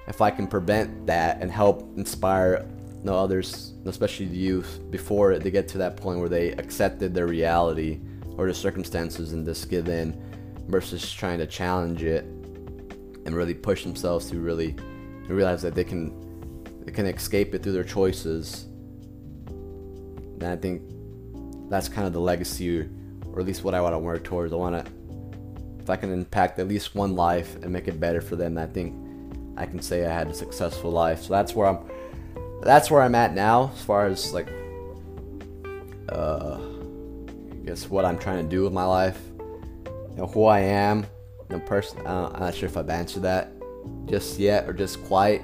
if 0.07 0.21
I 0.21 0.31
can 0.31 0.47
prevent 0.47 1.05
that 1.07 1.41
and 1.41 1.51
help 1.51 1.81
inspire 1.97 2.65
you 2.97 3.03
know, 3.03 3.15
others, 3.15 3.73
especially 3.85 4.27
the 4.27 4.37
youth, 4.37 4.79
before 4.89 5.37
they 5.37 5.51
get 5.51 5.67
to 5.69 5.77
that 5.79 5.97
point 5.97 6.19
where 6.19 6.29
they 6.29 6.51
accepted 6.53 7.13
their 7.13 7.27
reality 7.27 7.99
or 8.37 8.45
their 8.45 8.53
circumstances 8.53 9.33
and 9.33 9.45
just 9.45 9.69
give 9.69 9.89
in 9.89 10.15
versus 10.67 11.11
trying 11.11 11.39
to 11.39 11.47
challenge 11.47 12.03
it 12.03 12.23
and 12.23 13.35
really 13.35 13.53
push 13.53 13.83
themselves 13.83 14.29
to 14.29 14.39
really 14.39 14.75
realize 15.27 15.61
that 15.61 15.75
they 15.75 15.83
can 15.83 16.13
they 16.85 16.91
can 16.91 17.05
escape 17.05 17.53
it 17.53 17.61
through 17.61 17.73
their 17.73 17.83
choices. 17.83 18.63
And 19.45 20.43
I 20.43 20.55
think 20.55 20.81
that's 21.69 21.89
kind 21.89 22.07
of 22.07 22.13
the 22.13 22.21
legacy, 22.21 22.79
or 23.25 23.39
at 23.39 23.45
least 23.45 23.63
what 23.63 23.73
I 23.73 23.81
want 23.81 23.93
to 23.93 23.99
work 23.99 24.23
towards. 24.23 24.53
I 24.53 24.55
want 24.55 24.85
to, 24.85 24.91
if 25.79 25.89
I 25.89 25.95
can 25.95 26.11
impact 26.11 26.59
at 26.59 26.67
least 26.67 26.95
one 26.95 27.15
life 27.15 27.55
and 27.61 27.71
make 27.71 27.87
it 27.87 27.99
better 27.99 28.21
for 28.21 28.35
them, 28.35 28.57
I 28.57 28.65
think 28.67 28.95
I 29.57 29.65
can 29.65 29.81
say 29.81 30.05
I 30.05 30.13
had 30.13 30.27
a 30.27 30.33
successful 30.33 30.91
life. 30.91 31.23
So 31.23 31.33
that's 31.33 31.55
where 31.55 31.67
I'm. 31.67 31.79
That's 32.61 32.89
where 32.89 33.03
I'm 33.03 33.13
at 33.13 33.35
now, 33.35 33.71
as 33.75 33.83
far 33.83 34.07
as 34.07 34.33
like, 34.33 34.47
uh, 36.09 36.57
I 36.57 37.65
guess 37.65 37.87
what 37.87 38.03
I'm 38.03 38.17
trying 38.17 38.43
to 38.43 38.49
do 38.49 38.63
with 38.63 38.73
my 38.73 38.83
life, 38.83 39.19
you 39.85 40.15
know, 40.17 40.25
who 40.25 40.45
I 40.45 40.61
am, 40.61 41.05
no 41.51 41.59
person. 41.59 41.99
Uh, 42.05 42.31
I'm 42.33 42.39
not 42.39 42.55
sure 42.55 42.67
if 42.67 42.75
I've 42.75 42.89
answered 42.89 43.21
that 43.23 43.51
just 44.05 44.39
yet 44.39 44.67
or 44.67 44.73
just 44.73 45.03
quite. 45.05 45.43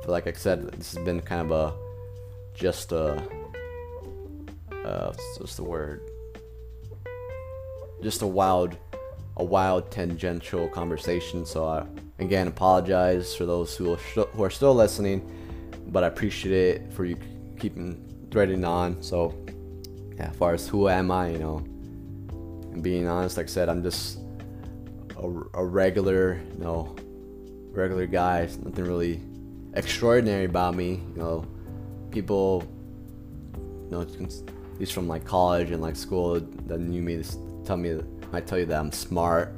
But 0.00 0.08
like 0.08 0.26
I 0.26 0.32
said, 0.32 0.62
this 0.72 0.94
has 0.94 1.04
been 1.04 1.20
kind 1.20 1.42
of 1.42 1.50
a 1.50 1.74
just 2.54 2.92
a 2.92 3.22
uh, 4.84 5.12
what's 5.38 5.56
the 5.56 5.64
word? 5.64 6.02
Just 8.02 8.22
a 8.22 8.26
wild, 8.26 8.76
a 9.36 9.44
wild 9.44 9.90
tangential 9.90 10.68
conversation. 10.68 11.46
So 11.46 11.66
I 11.66 11.86
again 12.18 12.48
apologize 12.48 13.34
for 13.34 13.46
those 13.46 13.76
who 13.76 13.94
are, 13.94 14.24
who 14.26 14.42
are 14.42 14.50
still 14.50 14.74
listening, 14.74 15.28
but 15.88 16.04
I 16.04 16.08
appreciate 16.08 16.52
it 16.52 16.92
for 16.92 17.04
you 17.04 17.16
keeping 17.58 18.28
threading 18.30 18.64
on. 18.64 19.02
So 19.02 19.34
yeah, 20.16 20.30
as 20.30 20.36
far 20.36 20.54
as 20.54 20.68
who 20.68 20.88
am 20.88 21.10
I, 21.10 21.30
you 21.30 21.38
know, 21.38 21.56
and 22.72 22.82
being 22.82 23.08
honest, 23.08 23.36
like 23.36 23.46
I 23.46 23.48
said, 23.48 23.68
I'm 23.68 23.82
just 23.82 24.18
a, 25.16 25.26
a 25.54 25.64
regular, 25.64 26.40
you 26.52 26.64
know, 26.64 26.94
regular 27.70 28.06
guy. 28.06 28.48
Nothing 28.62 28.84
really 28.84 29.20
extraordinary 29.74 30.44
about 30.44 30.74
me. 30.74 31.00
You 31.14 31.16
know, 31.16 31.46
people, 32.10 32.64
you 33.56 33.90
know, 33.90 34.04
least 34.78 34.92
from 34.92 35.08
like 35.08 35.24
college 35.24 35.70
and 35.70 35.80
like 35.80 35.96
school 35.96 36.40
that 36.66 36.80
knew 36.80 37.02
me 37.02 37.22
tell 37.64 37.76
me 37.76 38.00
might 38.32 38.46
tell 38.46 38.58
you 38.58 38.66
that 38.66 38.78
I'm 38.78 38.92
smart. 38.92 39.54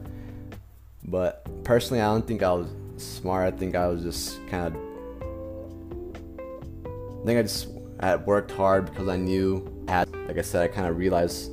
But 1.05 1.47
personally, 1.65 2.03
I 2.03 2.07
don't 2.07 2.27
think 2.27 2.43
I 2.43 2.53
was 2.53 2.69
smart. 2.97 3.55
I 3.55 3.57
think 3.57 3.75
I 3.75 3.87
was 3.87 4.03
just 4.03 4.47
kind 4.49 4.67
of. 4.67 4.83
I 7.23 7.27
think 7.27 7.39
I 7.39 7.43
just 7.43 7.69
had 8.01 8.27
worked 8.27 8.51
hard 8.51 8.87
because 8.87 9.09
I 9.09 9.17
knew. 9.17 9.73
Had, 9.89 10.13
like 10.27 10.37
I 10.37 10.43
said, 10.43 10.69
I 10.69 10.69
kind 10.69 10.89
of 10.89 10.99
realized 10.99 11.53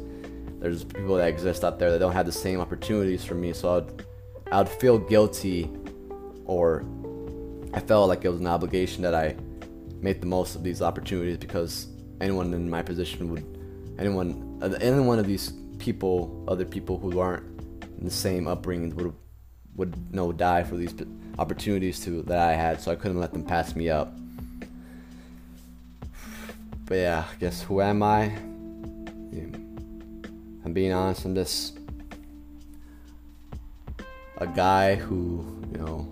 there's 0.60 0.84
people 0.84 1.17
that 1.17 1.28
exist 1.28 1.63
out 1.63 1.78
there 1.78 1.91
that 1.91 1.99
don't 1.99 2.13
have 2.13 2.26
the 2.26 2.32
same 2.32 2.60
opportunities 2.60 3.23
for 3.23 3.36
me. 3.36 3.54
So 3.54 3.78
I'd, 3.78 4.06
I'd 4.52 4.69
feel 4.69 4.97
guilty 4.97 5.69
or 6.45 6.84
I 7.73 7.80
felt 7.80 8.10
like 8.10 8.26
it 8.26 8.30
was 8.30 8.39
an 8.39 8.47
obligation 8.47 9.04
that 9.04 9.13
I 9.13 9.36
make 10.02 10.19
the 10.19 10.26
most 10.26 10.56
of 10.56 10.63
these 10.63 10.82
opportunities 10.82 11.38
because 11.38 11.88
anyone 12.21 12.54
in 12.54 12.69
my 12.69 12.82
position 12.82 13.30
would, 13.30 13.53
anyone, 13.97 14.60
any 14.82 14.99
one 14.99 15.19
of 15.19 15.27
these 15.27 15.53
people, 15.77 16.43
other 16.47 16.65
people 16.65 16.97
who 16.97 17.19
aren't 17.19 17.43
in 17.97 18.06
the 18.06 18.12
same 18.12 18.47
upbringing 18.47 18.95
would, 18.95 19.13
would 19.75 19.95
you 19.95 20.15
know, 20.15 20.32
die 20.32 20.63
for 20.63 20.75
these 20.75 20.93
opportunities 21.39 21.99
to 22.01 22.21
that 22.23 22.38
I 22.38 22.53
had. 22.53 22.82
So 22.82 22.91
I 22.91 22.95
couldn't 22.95 23.19
let 23.19 23.34
them 23.34 23.43
pass 23.43 23.75
me 23.75 23.89
up. 23.89 24.13
But 26.86 26.95
yeah, 26.95 27.23
I 27.32 27.36
guess 27.39 27.62
who 27.62 27.82
am 27.82 28.03
I? 28.03 28.25
Yeah. 29.32 29.47
I'm 30.65 30.73
being 30.73 30.91
honest, 30.93 31.25
I'm 31.25 31.36
just 31.36 31.79
a 34.38 34.47
guy 34.47 34.95
who, 34.95 35.45
you 35.71 35.77
know, 35.77 36.08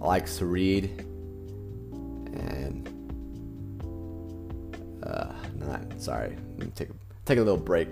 likes 0.00 0.38
to 0.38 0.46
read 0.46 0.90
and 2.32 2.88
not 5.60 6.00
sorry, 6.00 6.36
take 6.74 6.90
a 6.90 6.94
take 7.24 7.38
a 7.38 7.42
little 7.42 7.56
break. 7.56 7.88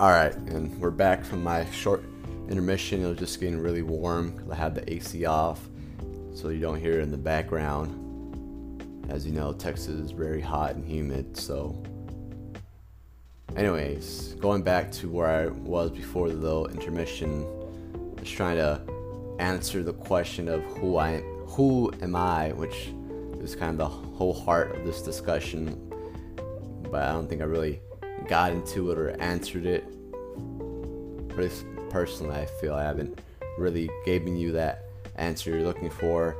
Alright, 0.00 0.34
and 0.34 0.78
we're 0.80 0.90
back 0.90 1.24
from 1.24 1.42
my 1.42 1.68
short 1.70 2.04
intermission. 2.48 3.04
It 3.04 3.08
was 3.08 3.18
just 3.18 3.40
getting 3.40 3.58
really 3.58 3.82
warm 3.82 4.32
because 4.32 4.50
I 4.50 4.56
had 4.56 4.74
the 4.74 4.92
AC 4.92 5.24
off 5.24 5.60
so 6.34 6.48
you 6.48 6.60
don't 6.60 6.80
hear 6.80 6.98
it 6.98 7.02
in 7.02 7.10
the 7.10 7.16
background. 7.16 8.00
As 9.08 9.26
you 9.26 9.32
know, 9.32 9.52
Texas 9.52 9.88
is 9.88 10.10
very 10.10 10.40
hot 10.40 10.74
and 10.74 10.84
humid, 10.84 11.36
so 11.36 11.82
Anyways, 13.56 14.34
going 14.40 14.62
back 14.62 14.90
to 14.92 15.08
where 15.08 15.28
I 15.28 15.46
was 15.46 15.92
before 15.92 16.28
the 16.28 16.34
little 16.34 16.66
intermission, 16.66 17.46
just 18.16 18.32
trying 18.32 18.56
to 18.56 18.80
answer 19.38 19.84
the 19.84 19.92
question 19.92 20.48
of 20.48 20.60
who 20.64 20.96
I 20.96 21.18
who 21.46 21.92
am 22.02 22.16
I, 22.16 22.50
which 22.52 22.88
is 23.40 23.54
kind 23.54 23.70
of 23.70 23.76
the 23.76 23.88
whole 24.16 24.32
heart 24.32 24.74
of 24.74 24.84
this 24.84 25.02
discussion. 25.02 25.80
But 26.90 27.02
I 27.02 27.12
don't 27.12 27.28
think 27.28 27.40
I 27.40 27.44
really 27.44 27.80
got 28.28 28.52
into 28.52 28.90
it 28.90 28.98
or 28.98 29.10
answered 29.20 29.66
it. 29.66 29.84
But 31.36 31.50
personally, 31.90 32.36
I 32.36 32.46
feel 32.46 32.74
I 32.74 32.84
haven't 32.84 33.20
really 33.58 33.90
given 34.04 34.36
you 34.36 34.52
that 34.52 34.84
answer 35.16 35.50
you're 35.50 35.62
looking 35.62 35.90
for. 35.90 36.36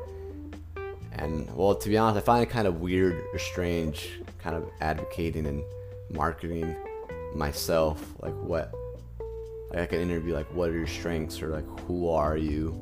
And 1.12 1.48
well, 1.54 1.74
to 1.74 1.88
be 1.88 1.96
honest, 1.96 2.22
I 2.22 2.24
find 2.24 2.42
it 2.42 2.50
kind 2.50 2.66
of 2.66 2.80
weird 2.80 3.22
or 3.32 3.38
strange, 3.38 4.20
kind 4.38 4.56
of 4.56 4.68
advocating 4.80 5.46
and 5.46 5.62
marketing 6.10 6.76
myself, 7.34 8.14
like 8.20 8.34
what, 8.34 8.72
like 9.70 9.80
I 9.80 9.86
can 9.86 10.00
interview, 10.00 10.34
like 10.34 10.52
what 10.52 10.70
are 10.70 10.76
your 10.76 10.86
strengths 10.86 11.42
or 11.42 11.48
like 11.48 11.80
who 11.80 12.08
are 12.08 12.36
you? 12.36 12.78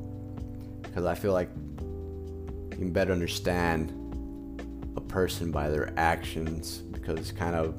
Because 0.81 1.05
I 1.05 1.15
feel 1.15 1.33
like 1.33 1.49
you 1.79 2.77
can 2.77 2.91
better 2.91 3.11
understand 3.11 3.91
a 4.95 5.01
person 5.01 5.51
by 5.51 5.69
their 5.69 5.93
actions 5.97 6.83
because 7.05 7.31
kind 7.31 7.55
of, 7.55 7.75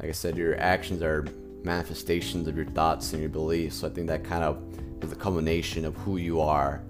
like 0.00 0.08
I 0.08 0.12
said, 0.12 0.36
your 0.36 0.58
actions 0.58 1.02
are 1.02 1.26
manifestations 1.62 2.48
of 2.48 2.56
your 2.56 2.66
thoughts 2.66 3.12
and 3.12 3.20
your 3.20 3.30
beliefs. 3.30 3.76
So 3.76 3.88
I 3.88 3.90
think 3.90 4.06
that 4.08 4.24
kind 4.24 4.42
of 4.42 4.62
is 5.02 5.12
a 5.12 5.16
culmination 5.16 5.84
of 5.84 5.94
who 5.96 6.16
you 6.16 6.40
are. 6.40 6.82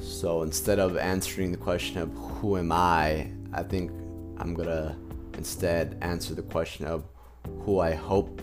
So 0.00 0.42
instead 0.42 0.78
of 0.78 0.96
answering 0.96 1.50
the 1.52 1.58
question 1.58 1.98
of 1.98 2.12
who 2.12 2.56
am 2.56 2.72
I, 2.72 3.30
I 3.52 3.62
think 3.62 3.90
I'm 4.38 4.54
gonna 4.54 4.96
instead 5.34 5.96
answer 6.00 6.34
the 6.34 6.42
question 6.42 6.86
of 6.86 7.04
who 7.60 7.80
I 7.80 7.94
hope 7.94 8.42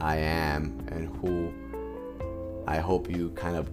I 0.00 0.16
am 0.16 0.86
and 0.88 1.08
who 1.16 1.52
I 2.66 2.78
hope 2.78 3.10
you 3.10 3.30
kind 3.30 3.56
of 3.56 3.66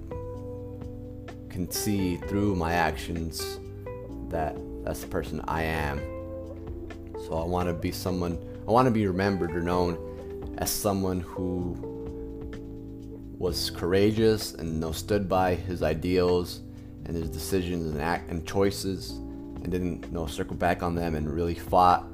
can 1.49 1.69
see 1.69 2.17
through 2.17 2.55
my 2.55 2.73
actions 2.73 3.59
that 4.29 4.57
that's 4.83 5.01
the 5.01 5.07
person 5.07 5.41
I 5.47 5.63
am. 5.63 6.16
So 7.27 7.37
I 7.37 7.43
want 7.43 7.67
to 7.67 7.73
be 7.73 7.91
someone, 7.91 8.39
I 8.65 8.71
want 8.71 8.85
to 8.85 8.91
be 8.91 9.05
remembered 9.05 9.51
or 9.51 9.59
known 9.61 10.55
as 10.59 10.71
someone 10.71 11.19
who 11.19 11.75
was 13.37 13.69
courageous 13.69 14.53
and 14.53 14.75
you 14.75 14.79
know, 14.79 14.93
stood 14.93 15.27
by 15.27 15.55
his 15.55 15.83
ideals 15.83 16.61
and 17.03 17.17
his 17.17 17.29
decisions 17.29 17.91
and 17.91 18.01
act 18.01 18.31
and 18.31 18.47
choices 18.47 19.11
and 19.11 19.69
didn't 19.69 20.05
you 20.05 20.11
know, 20.11 20.25
circle 20.25 20.55
back 20.55 20.81
on 20.81 20.95
them 20.95 21.15
and 21.15 21.29
really 21.29 21.53
fought 21.53 22.05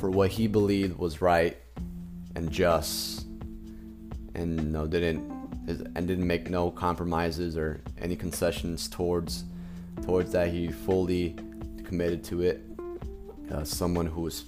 for 0.00 0.10
what 0.10 0.30
he 0.30 0.46
believed 0.46 0.96
was 0.96 1.20
right 1.20 1.58
and 2.34 2.50
just 2.50 3.26
and 4.34 4.58
you 4.58 4.66
know, 4.66 4.86
didn't 4.86 5.30
and 5.66 6.08
didn't 6.08 6.26
make 6.26 6.48
no 6.48 6.70
compromises 6.70 7.54
or 7.54 7.82
any 7.98 8.16
concessions 8.16 8.88
towards 8.88 9.44
towards 10.06 10.32
that. 10.32 10.48
He 10.48 10.68
fully 10.68 11.36
committed 11.84 12.24
to 12.24 12.40
it 12.40 12.71
uh, 13.52 13.64
someone 13.64 14.06
who 14.06 14.26
is 14.26 14.44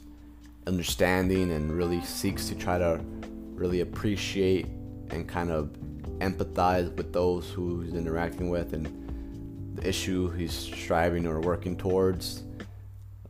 understanding 0.66 1.52
and 1.52 1.72
really 1.72 2.00
seeks 2.02 2.48
to 2.48 2.54
try 2.54 2.78
to 2.78 3.00
really 3.54 3.80
appreciate 3.80 4.66
and 5.10 5.28
kind 5.28 5.50
of 5.50 5.76
empathize 6.18 6.94
with 6.96 7.12
those 7.12 7.50
who 7.50 7.82
he's 7.82 7.94
interacting 7.94 8.48
with 8.48 8.72
and 8.72 8.86
the 9.76 9.86
issue 9.86 10.30
he's 10.30 10.52
striving 10.52 11.26
or 11.26 11.40
working 11.40 11.76
towards. 11.76 12.42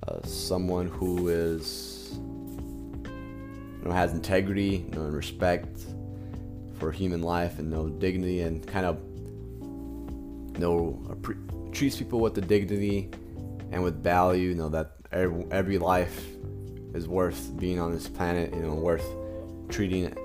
Uh, 0.07 0.21
someone 0.23 0.87
who 0.87 1.29
is 1.29 2.19
you 3.03 3.83
know, 3.85 3.91
has 3.91 4.13
integrity, 4.13 4.87
you 4.89 4.91
know, 4.95 5.07
and 5.07 5.15
respect 5.15 5.87
for 6.79 6.93
human 6.93 7.23
life 7.23 7.59
and 7.59 7.71
no 7.71 7.89
dignity 7.89 8.43
and 8.43 8.67
kind 8.67 8.85
of 8.85 8.99
you 10.55 10.61
know 10.61 11.17
treats 11.73 11.97
people 11.97 12.21
with 12.21 12.35
the 12.35 12.41
dignity 12.41 13.11
and 13.73 13.83
with 13.83 14.03
value. 14.03 14.51
You 14.51 14.55
know 14.55 14.69
that 14.69 14.93
every, 15.15 15.47
every 15.51 15.79
life 15.79 16.27
is 16.93 17.09
worth 17.09 17.57
being 17.57 17.81
on 17.81 17.93
this 17.93 18.09
planet. 18.09 18.53
You 18.53 18.61
know, 18.61 18.75
worth 18.75 19.07
treating 19.69 20.05
it 20.05 20.19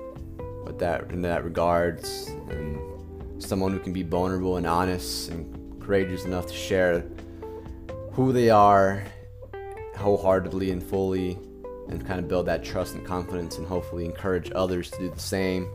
with 0.64 0.78
that 0.80 1.10
in 1.10 1.22
that 1.22 1.44
regards, 1.44 2.28
and 2.50 2.78
someone 3.42 3.72
who 3.72 3.78
can 3.78 3.92
be 3.92 4.02
vulnerable 4.02 4.56
and 4.56 4.66
honest 4.66 5.30
and 5.30 5.80
courageous 5.80 6.24
enough 6.24 6.46
to 6.48 6.54
share 6.54 7.04
who 8.12 8.32
they 8.32 8.50
are 8.50 9.02
wholeheartedly 9.96 10.70
and 10.70 10.82
fully 10.82 11.38
and 11.88 12.06
kind 12.06 12.20
of 12.20 12.28
build 12.28 12.46
that 12.46 12.62
trust 12.64 12.94
and 12.94 13.06
confidence 13.06 13.58
and 13.58 13.66
hopefully 13.66 14.04
encourage 14.04 14.50
others 14.54 14.90
to 14.90 14.98
do 14.98 15.10
the 15.10 15.20
same. 15.20 15.68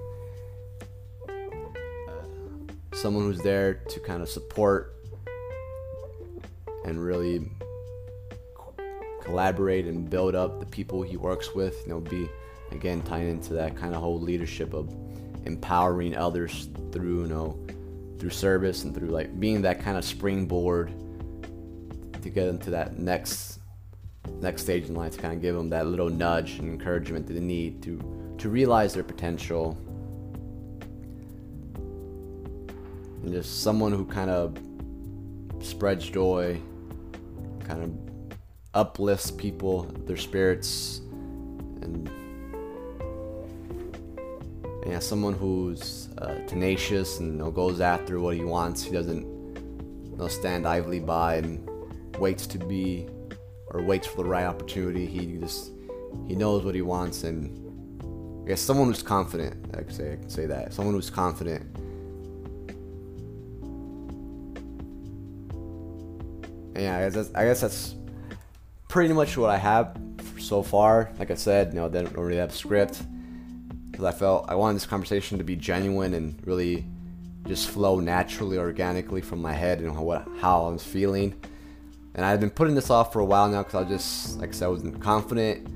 someone 3.06 3.26
who's 3.26 3.42
there 3.42 3.76
to 3.76 4.00
kind 4.00 4.24
of 4.24 4.28
support 4.28 4.96
and 6.86 7.04
really 7.04 7.52
collaborate 9.26 9.86
and 9.86 10.10
build 10.10 10.36
up 10.36 10.60
the 10.60 10.66
people 10.66 11.02
he 11.02 11.18
works 11.18 11.54
with. 11.54 11.76
You 11.86 11.96
know, 11.96 12.00
be 12.00 12.30
again 12.72 13.02
tying 13.02 13.30
into 13.30 13.54
that 13.54 13.76
kind 13.76 13.94
of 13.94 14.02
whole 14.02 14.20
leadership 14.20 14.74
of 14.74 14.94
empowering 15.46 16.16
others 16.16 16.70
through 16.92 17.24
you 17.24 17.28
know 17.28 17.60
through 18.18 18.30
service 18.30 18.84
and 18.84 18.96
through 18.96 19.10
like 19.10 19.40
being 19.40 19.62
that 19.62 19.82
kind 19.82 19.98
of 19.98 20.06
springboard 20.06 20.92
to 22.22 22.30
get 22.30 22.48
into 22.48 22.70
that 22.70 22.98
next 22.98 23.60
next 24.42 24.64
stage 24.64 24.86
in 24.86 24.96
life 24.96 25.14
to 25.14 25.20
kind 25.20 25.34
of 25.34 25.42
give 25.42 25.56
them 25.56 25.70
that 25.70 25.86
little 25.86 26.10
nudge 26.10 26.60
and 26.60 26.70
encouragement 26.70 27.28
that 27.28 27.34
they 27.34 27.40
need 27.40 27.82
to 27.84 28.00
to 28.38 28.50
realize 28.50 28.94
their 28.94 29.04
potential 29.04 29.78
and 33.24 33.32
just 33.32 33.62
someone 33.62 33.92
who 33.92 34.06
kind 34.06 34.30
of 34.30 34.58
spreads 35.64 36.10
joy 36.10 36.60
kind 37.68 37.84
of 37.84 38.05
uplifts 38.76 39.32
people, 39.32 39.84
their 40.06 40.18
spirits, 40.18 41.02
and 41.82 42.10
yeah, 44.86 45.00
someone 45.00 45.34
who's 45.34 46.10
uh, 46.20 46.36
tenacious 46.46 47.20
and 47.20 47.34
you 47.34 47.38
know, 47.40 47.52
goes 47.52 47.82
after 47.82 48.20
what 48.20 48.36
he 48.36 48.44
wants. 48.44 48.84
He 48.84 48.92
doesn't 48.92 49.24
you 49.24 50.18
know, 50.18 50.28
stand 50.28 50.68
idly 50.68 51.00
by 51.00 51.36
and 51.38 51.68
waits 52.20 52.46
to 52.48 52.60
be 52.60 53.08
or 53.68 53.82
waits 53.82 54.06
for 54.06 54.18
the 54.24 54.30
right 54.30 54.46
opportunity. 54.46 55.06
He 55.06 55.38
just 55.38 55.72
he 56.28 56.36
knows 56.36 56.64
what 56.64 56.76
he 56.76 56.82
wants, 56.82 57.24
and 57.24 58.44
I 58.46 58.50
guess 58.50 58.62
someone 58.62 58.88
who's 58.88 59.02
confident. 59.02 59.74
I 59.74 59.78
could 59.78 59.94
say 59.94 60.14
I 60.14 60.16
can 60.18 60.30
say 60.30 60.46
that 60.46 60.74
someone 60.74 60.94
who's 60.94 61.10
confident. 61.10 61.66
Yeah, 66.78 66.98
I 66.98 67.02
guess 67.04 67.14
that's, 67.14 67.34
I 67.34 67.46
guess 67.46 67.62
that's 67.62 67.96
pretty 68.96 69.14
much 69.14 69.36
what 69.36 69.50
I 69.50 69.58
have 69.58 69.98
so 70.40 70.64
far. 70.64 71.12
Like 71.20 71.30
I 71.30 71.34
said, 71.34 71.74
you 71.74 71.82
know, 71.82 71.90
they 71.90 72.02
don't 72.02 72.18
really 72.18 72.38
have 72.38 72.52
a 72.52 72.54
script 72.54 73.04
because 73.92 74.06
I 74.06 74.14
felt 74.14 74.46
I 74.48 74.56
wanted 74.56 74.76
this 74.76 74.86
conversation 74.86 75.38
to 75.38 75.44
be 75.44 75.58
genuine 75.58 76.14
and 76.14 76.40
really 76.48 76.86
just 77.46 77.68
flow 77.68 78.00
naturally, 78.00 78.58
organically 78.58 79.20
from 79.20 79.42
my 79.42 79.52
head 79.52 79.82
and 79.82 79.98
what 79.98 80.26
how 80.40 80.68
I 80.68 80.70
was 80.70 80.82
feeling. 80.82 81.36
And 82.14 82.26
I've 82.26 82.40
been 82.40 82.50
putting 82.50 82.74
this 82.74 82.90
off 82.90 83.12
for 83.12 83.20
a 83.20 83.26
while 83.26 83.50
now 83.50 83.64
because 83.64 83.86
I 83.86 83.90
just, 83.90 84.40
like 84.40 84.52
I 84.52 84.52
said, 84.54 84.66
I 84.68 84.70
wasn't 84.70 85.02
confident, 85.02 85.68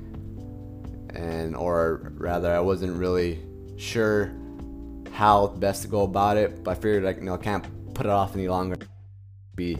and 1.14 1.54
or 1.54 2.14
rather, 2.14 2.50
I 2.50 2.60
wasn't 2.60 2.96
really 2.96 3.38
sure 3.76 4.32
how 5.12 5.48
best 5.48 5.82
to 5.82 5.88
go 5.88 6.04
about 6.04 6.38
it. 6.38 6.64
But 6.64 6.70
I 6.70 6.74
figured, 6.76 7.02
like, 7.02 7.18
you 7.18 7.24
know, 7.24 7.34
I 7.34 7.36
can't 7.36 7.92
put 7.92 8.06
it 8.06 8.12
off 8.12 8.34
any 8.34 8.48
longer. 8.48 8.78
Be 9.56 9.76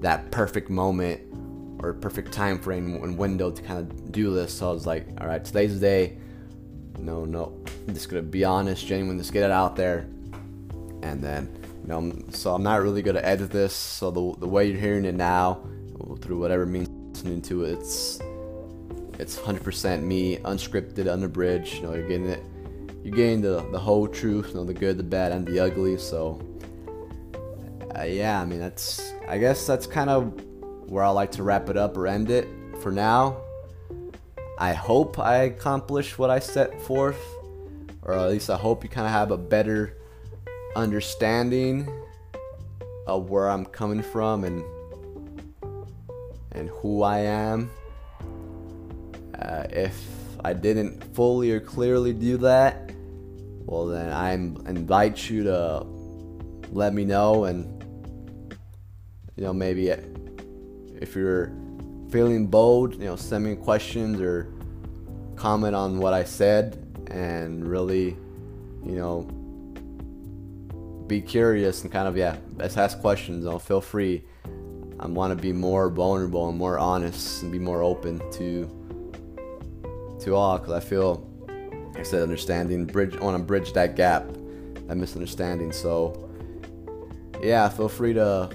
that 0.00 0.32
perfect 0.32 0.70
moment 0.70 1.20
or 1.82 1.94
perfect 1.94 2.32
time 2.32 2.58
frame 2.58 2.94
and 3.02 3.16
window 3.16 3.50
to 3.50 3.62
kind 3.62 3.78
of 3.78 4.12
do 4.12 4.34
this. 4.34 4.52
So 4.52 4.70
I 4.70 4.72
was 4.72 4.86
like, 4.86 5.06
all 5.20 5.26
right, 5.26 5.44
today's 5.44 5.74
the 5.74 5.80
day. 5.80 6.18
No, 6.98 7.24
no, 7.24 7.64
I'm 7.88 7.94
just 7.94 8.08
gonna 8.10 8.22
be 8.22 8.44
honest, 8.44 8.86
genuine, 8.86 9.16
just 9.18 9.32
get 9.32 9.44
it 9.44 9.50
out 9.50 9.74
there, 9.74 10.00
and 11.02 11.22
then, 11.22 11.50
you 11.82 11.88
know, 11.88 12.12
so 12.30 12.54
I'm 12.54 12.62
not 12.62 12.82
really 12.82 13.00
gonna 13.00 13.20
edit 13.20 13.50
this. 13.50 13.72
So 13.72 14.10
the 14.10 14.38
the 14.40 14.48
way 14.48 14.68
you're 14.68 14.78
hearing 14.78 15.06
it 15.06 15.14
now, 15.14 15.66
through 16.20 16.38
whatever 16.38 16.66
means 16.66 16.88
listening 17.12 17.40
to 17.42 17.64
it, 17.64 17.78
it's 17.78 18.20
it's 19.18 19.36
100% 19.36 20.02
me, 20.02 20.38
unscripted, 20.38 21.10
unabridged. 21.10 21.76
You 21.76 21.82
know, 21.82 21.94
you're 21.94 22.08
getting 22.08 22.28
it, 22.28 22.42
you're 23.02 23.14
getting 23.14 23.40
the 23.40 23.66
the 23.72 23.78
whole 23.78 24.06
truth, 24.06 24.48
you 24.48 24.54
know, 24.54 24.64
the 24.64 24.74
good, 24.74 24.98
the 24.98 25.02
bad, 25.02 25.32
and 25.32 25.46
the 25.46 25.58
ugly. 25.58 25.96
So, 25.96 26.38
uh, 27.98 28.02
yeah, 28.02 28.42
I 28.42 28.44
mean, 28.44 28.60
that's 28.60 29.14
I 29.26 29.38
guess 29.38 29.66
that's 29.66 29.86
kind 29.86 30.10
of 30.10 30.49
where 30.90 31.04
I 31.04 31.10
like 31.10 31.30
to 31.32 31.44
wrap 31.44 31.70
it 31.70 31.76
up 31.76 31.96
or 31.96 32.08
end 32.08 32.30
it 32.30 32.48
for 32.82 32.90
now. 32.90 33.36
I 34.58 34.72
hope 34.72 35.20
I 35.20 35.42
accomplished 35.44 36.18
what 36.18 36.30
I 36.30 36.40
set 36.40 36.82
forth, 36.82 37.24
or 38.02 38.12
at 38.12 38.28
least 38.28 38.50
I 38.50 38.56
hope 38.56 38.82
you 38.82 38.90
kind 38.90 39.06
of 39.06 39.12
have 39.12 39.30
a 39.30 39.38
better 39.38 39.96
understanding 40.74 41.88
of 43.06 43.30
where 43.30 43.48
I'm 43.48 43.64
coming 43.64 44.02
from 44.02 44.42
and 44.42 44.64
and 46.52 46.68
who 46.68 47.04
I 47.04 47.20
am. 47.20 47.70
Uh, 49.40 49.66
if 49.70 50.04
I 50.44 50.52
didn't 50.54 51.04
fully 51.14 51.52
or 51.52 51.60
clearly 51.60 52.12
do 52.12 52.36
that, 52.38 52.90
well 53.64 53.86
then 53.86 54.12
I 54.12 54.32
invite 54.32 55.30
you 55.30 55.44
to 55.44 55.86
let 56.72 56.92
me 56.94 57.04
know 57.04 57.44
and 57.44 57.84
you 59.36 59.44
know 59.44 59.52
maybe 59.52 59.94
if 61.00 61.16
you're 61.16 61.52
feeling 62.10 62.46
bold, 62.46 62.94
you 62.94 63.06
know, 63.06 63.16
send 63.16 63.44
me 63.44 63.56
questions 63.56 64.20
or 64.20 64.52
comment 65.36 65.74
on 65.74 65.98
what 65.98 66.12
I 66.12 66.24
said 66.24 66.86
and 67.10 67.66
really, 67.66 68.16
you 68.84 68.96
know, 68.96 69.22
be 71.06 71.20
curious 71.20 71.82
and 71.82 71.90
kind 71.90 72.06
of 72.06 72.16
yeah, 72.16 72.36
let's 72.56 72.76
ask 72.76 73.00
questions. 73.00 73.44
You 73.44 73.50
know, 73.50 73.58
feel 73.58 73.80
free. 73.80 74.24
I 75.00 75.06
want 75.06 75.36
to 75.36 75.42
be 75.42 75.52
more 75.52 75.88
vulnerable 75.88 76.48
and 76.48 76.58
more 76.58 76.78
honest 76.78 77.42
and 77.42 77.50
be 77.50 77.58
more 77.58 77.82
open 77.82 78.18
to 78.32 78.76
to 80.20 80.34
all 80.34 80.58
because 80.58 80.72
I 80.72 80.80
feel, 80.80 81.26
like 81.88 82.00
I 82.00 82.02
said, 82.02 82.22
understanding 82.22 82.84
bridge. 82.84 83.16
I 83.16 83.24
want 83.24 83.38
to 83.38 83.42
bridge 83.42 83.72
that 83.72 83.96
gap, 83.96 84.28
that 84.86 84.96
misunderstanding. 84.96 85.72
So 85.72 86.28
yeah, 87.42 87.68
feel 87.70 87.88
free 87.88 88.12
to 88.12 88.50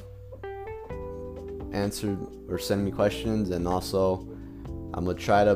answer 1.75 2.17
or 2.49 2.57
send 2.57 2.83
me 2.83 2.91
questions 2.91 3.49
and 3.49 3.67
also 3.67 4.27
I'm 4.93 5.05
gonna 5.05 5.17
try 5.17 5.43
to 5.43 5.55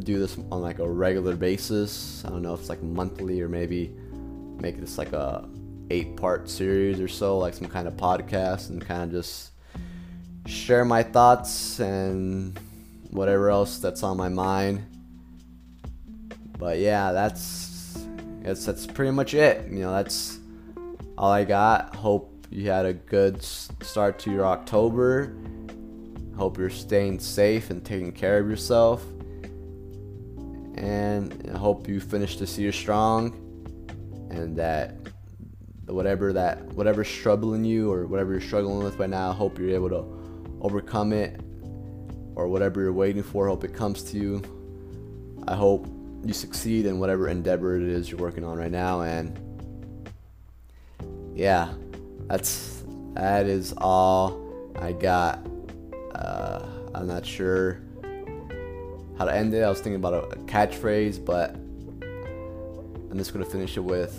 do 0.00 0.18
this 0.18 0.38
on 0.50 0.62
like 0.62 0.78
a 0.78 0.88
regular 0.88 1.36
basis. 1.36 2.24
I 2.24 2.30
don't 2.30 2.42
know 2.42 2.54
if 2.54 2.60
it's 2.60 2.68
like 2.68 2.82
monthly 2.82 3.42
or 3.42 3.48
maybe 3.48 3.94
make 4.58 4.80
this 4.80 4.96
like 4.96 5.12
a 5.12 5.48
eight 5.90 6.16
part 6.16 6.48
series 6.48 7.00
or 7.00 7.08
so, 7.08 7.38
like 7.38 7.54
some 7.54 7.68
kind 7.68 7.86
of 7.86 7.94
podcast 7.94 8.70
and 8.70 8.80
kind 8.80 9.02
of 9.02 9.10
just 9.10 9.50
share 10.46 10.84
my 10.84 11.02
thoughts 11.02 11.78
and 11.80 12.58
whatever 13.10 13.50
else 13.50 13.78
that's 13.78 14.02
on 14.02 14.16
my 14.16 14.28
mind. 14.28 14.84
But 16.58 16.78
yeah, 16.78 17.12
that's 17.12 18.06
that's 18.42 18.64
that's 18.64 18.86
pretty 18.86 19.10
much 19.10 19.34
it. 19.34 19.70
You 19.70 19.80
know, 19.80 19.92
that's 19.92 20.38
all 21.18 21.30
I 21.30 21.44
got. 21.44 21.94
Hope 21.94 22.39
you 22.50 22.68
had 22.68 22.84
a 22.84 22.92
good 22.92 23.42
start 23.42 24.18
to 24.20 24.30
your 24.30 24.44
October. 24.44 25.34
Hope 26.36 26.58
you're 26.58 26.70
staying 26.70 27.20
safe 27.20 27.70
and 27.70 27.84
taking 27.84 28.12
care 28.12 28.38
of 28.38 28.48
yourself 28.48 29.04
and 30.80 31.50
I 31.52 31.58
hope 31.58 31.86
you 31.88 32.00
finish 32.00 32.36
this 32.36 32.58
year 32.58 32.72
strong 32.72 33.32
and 34.30 34.56
that 34.56 34.94
whatever 35.86 36.32
that 36.32 36.62
whatever's 36.72 37.10
troubling 37.10 37.64
you 37.64 37.92
or 37.92 38.06
whatever 38.06 38.32
you're 38.32 38.40
struggling 38.40 38.82
with 38.82 38.98
right 38.98 39.10
now, 39.10 39.30
I 39.30 39.34
hope 39.34 39.58
you're 39.58 39.70
able 39.70 39.90
to 39.90 40.58
overcome 40.62 41.12
it 41.12 41.40
or 42.34 42.48
whatever 42.48 42.80
you're 42.80 42.92
waiting 42.92 43.22
for, 43.22 43.46
hope 43.46 43.64
it 43.64 43.74
comes 43.74 44.02
to 44.04 44.16
you. 44.16 44.42
I 45.46 45.54
hope 45.54 45.86
you 46.24 46.32
succeed 46.32 46.86
in 46.86 46.98
whatever 46.98 47.28
endeavor 47.28 47.76
it 47.76 47.82
is 47.82 48.10
you're 48.10 48.20
working 48.20 48.44
on 48.44 48.56
right 48.56 48.70
now 48.70 49.02
and 49.02 49.38
yeah, 51.34 51.72
that's 52.30 52.84
that 53.14 53.46
is 53.46 53.74
all 53.76 54.40
I 54.76 54.92
got. 54.92 55.44
Uh, 56.14 56.64
I'm 56.94 57.08
not 57.08 57.26
sure 57.26 57.80
how 59.18 59.24
to 59.24 59.34
end 59.34 59.52
it. 59.52 59.62
I 59.64 59.68
was 59.68 59.78
thinking 59.78 59.96
about 59.96 60.14
a, 60.14 60.22
a 60.28 60.36
catchphrase, 60.44 61.22
but 61.24 61.50
I'm 63.10 63.18
just 63.18 63.32
gonna 63.32 63.44
finish 63.44 63.76
it 63.76 63.80
with 63.80 64.14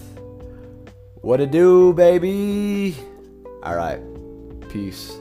"What 1.22 1.39
it 1.39 1.51
do, 1.51 1.93
baby." 1.93 2.97
All 3.64 3.78
right, 3.78 4.01
peace. 4.70 5.18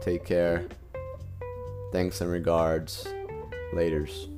Take 0.00 0.24
care. 0.24 0.64
Thanks 1.92 2.22
and 2.22 2.30
regards. 2.30 3.06
Laters. 3.74 4.31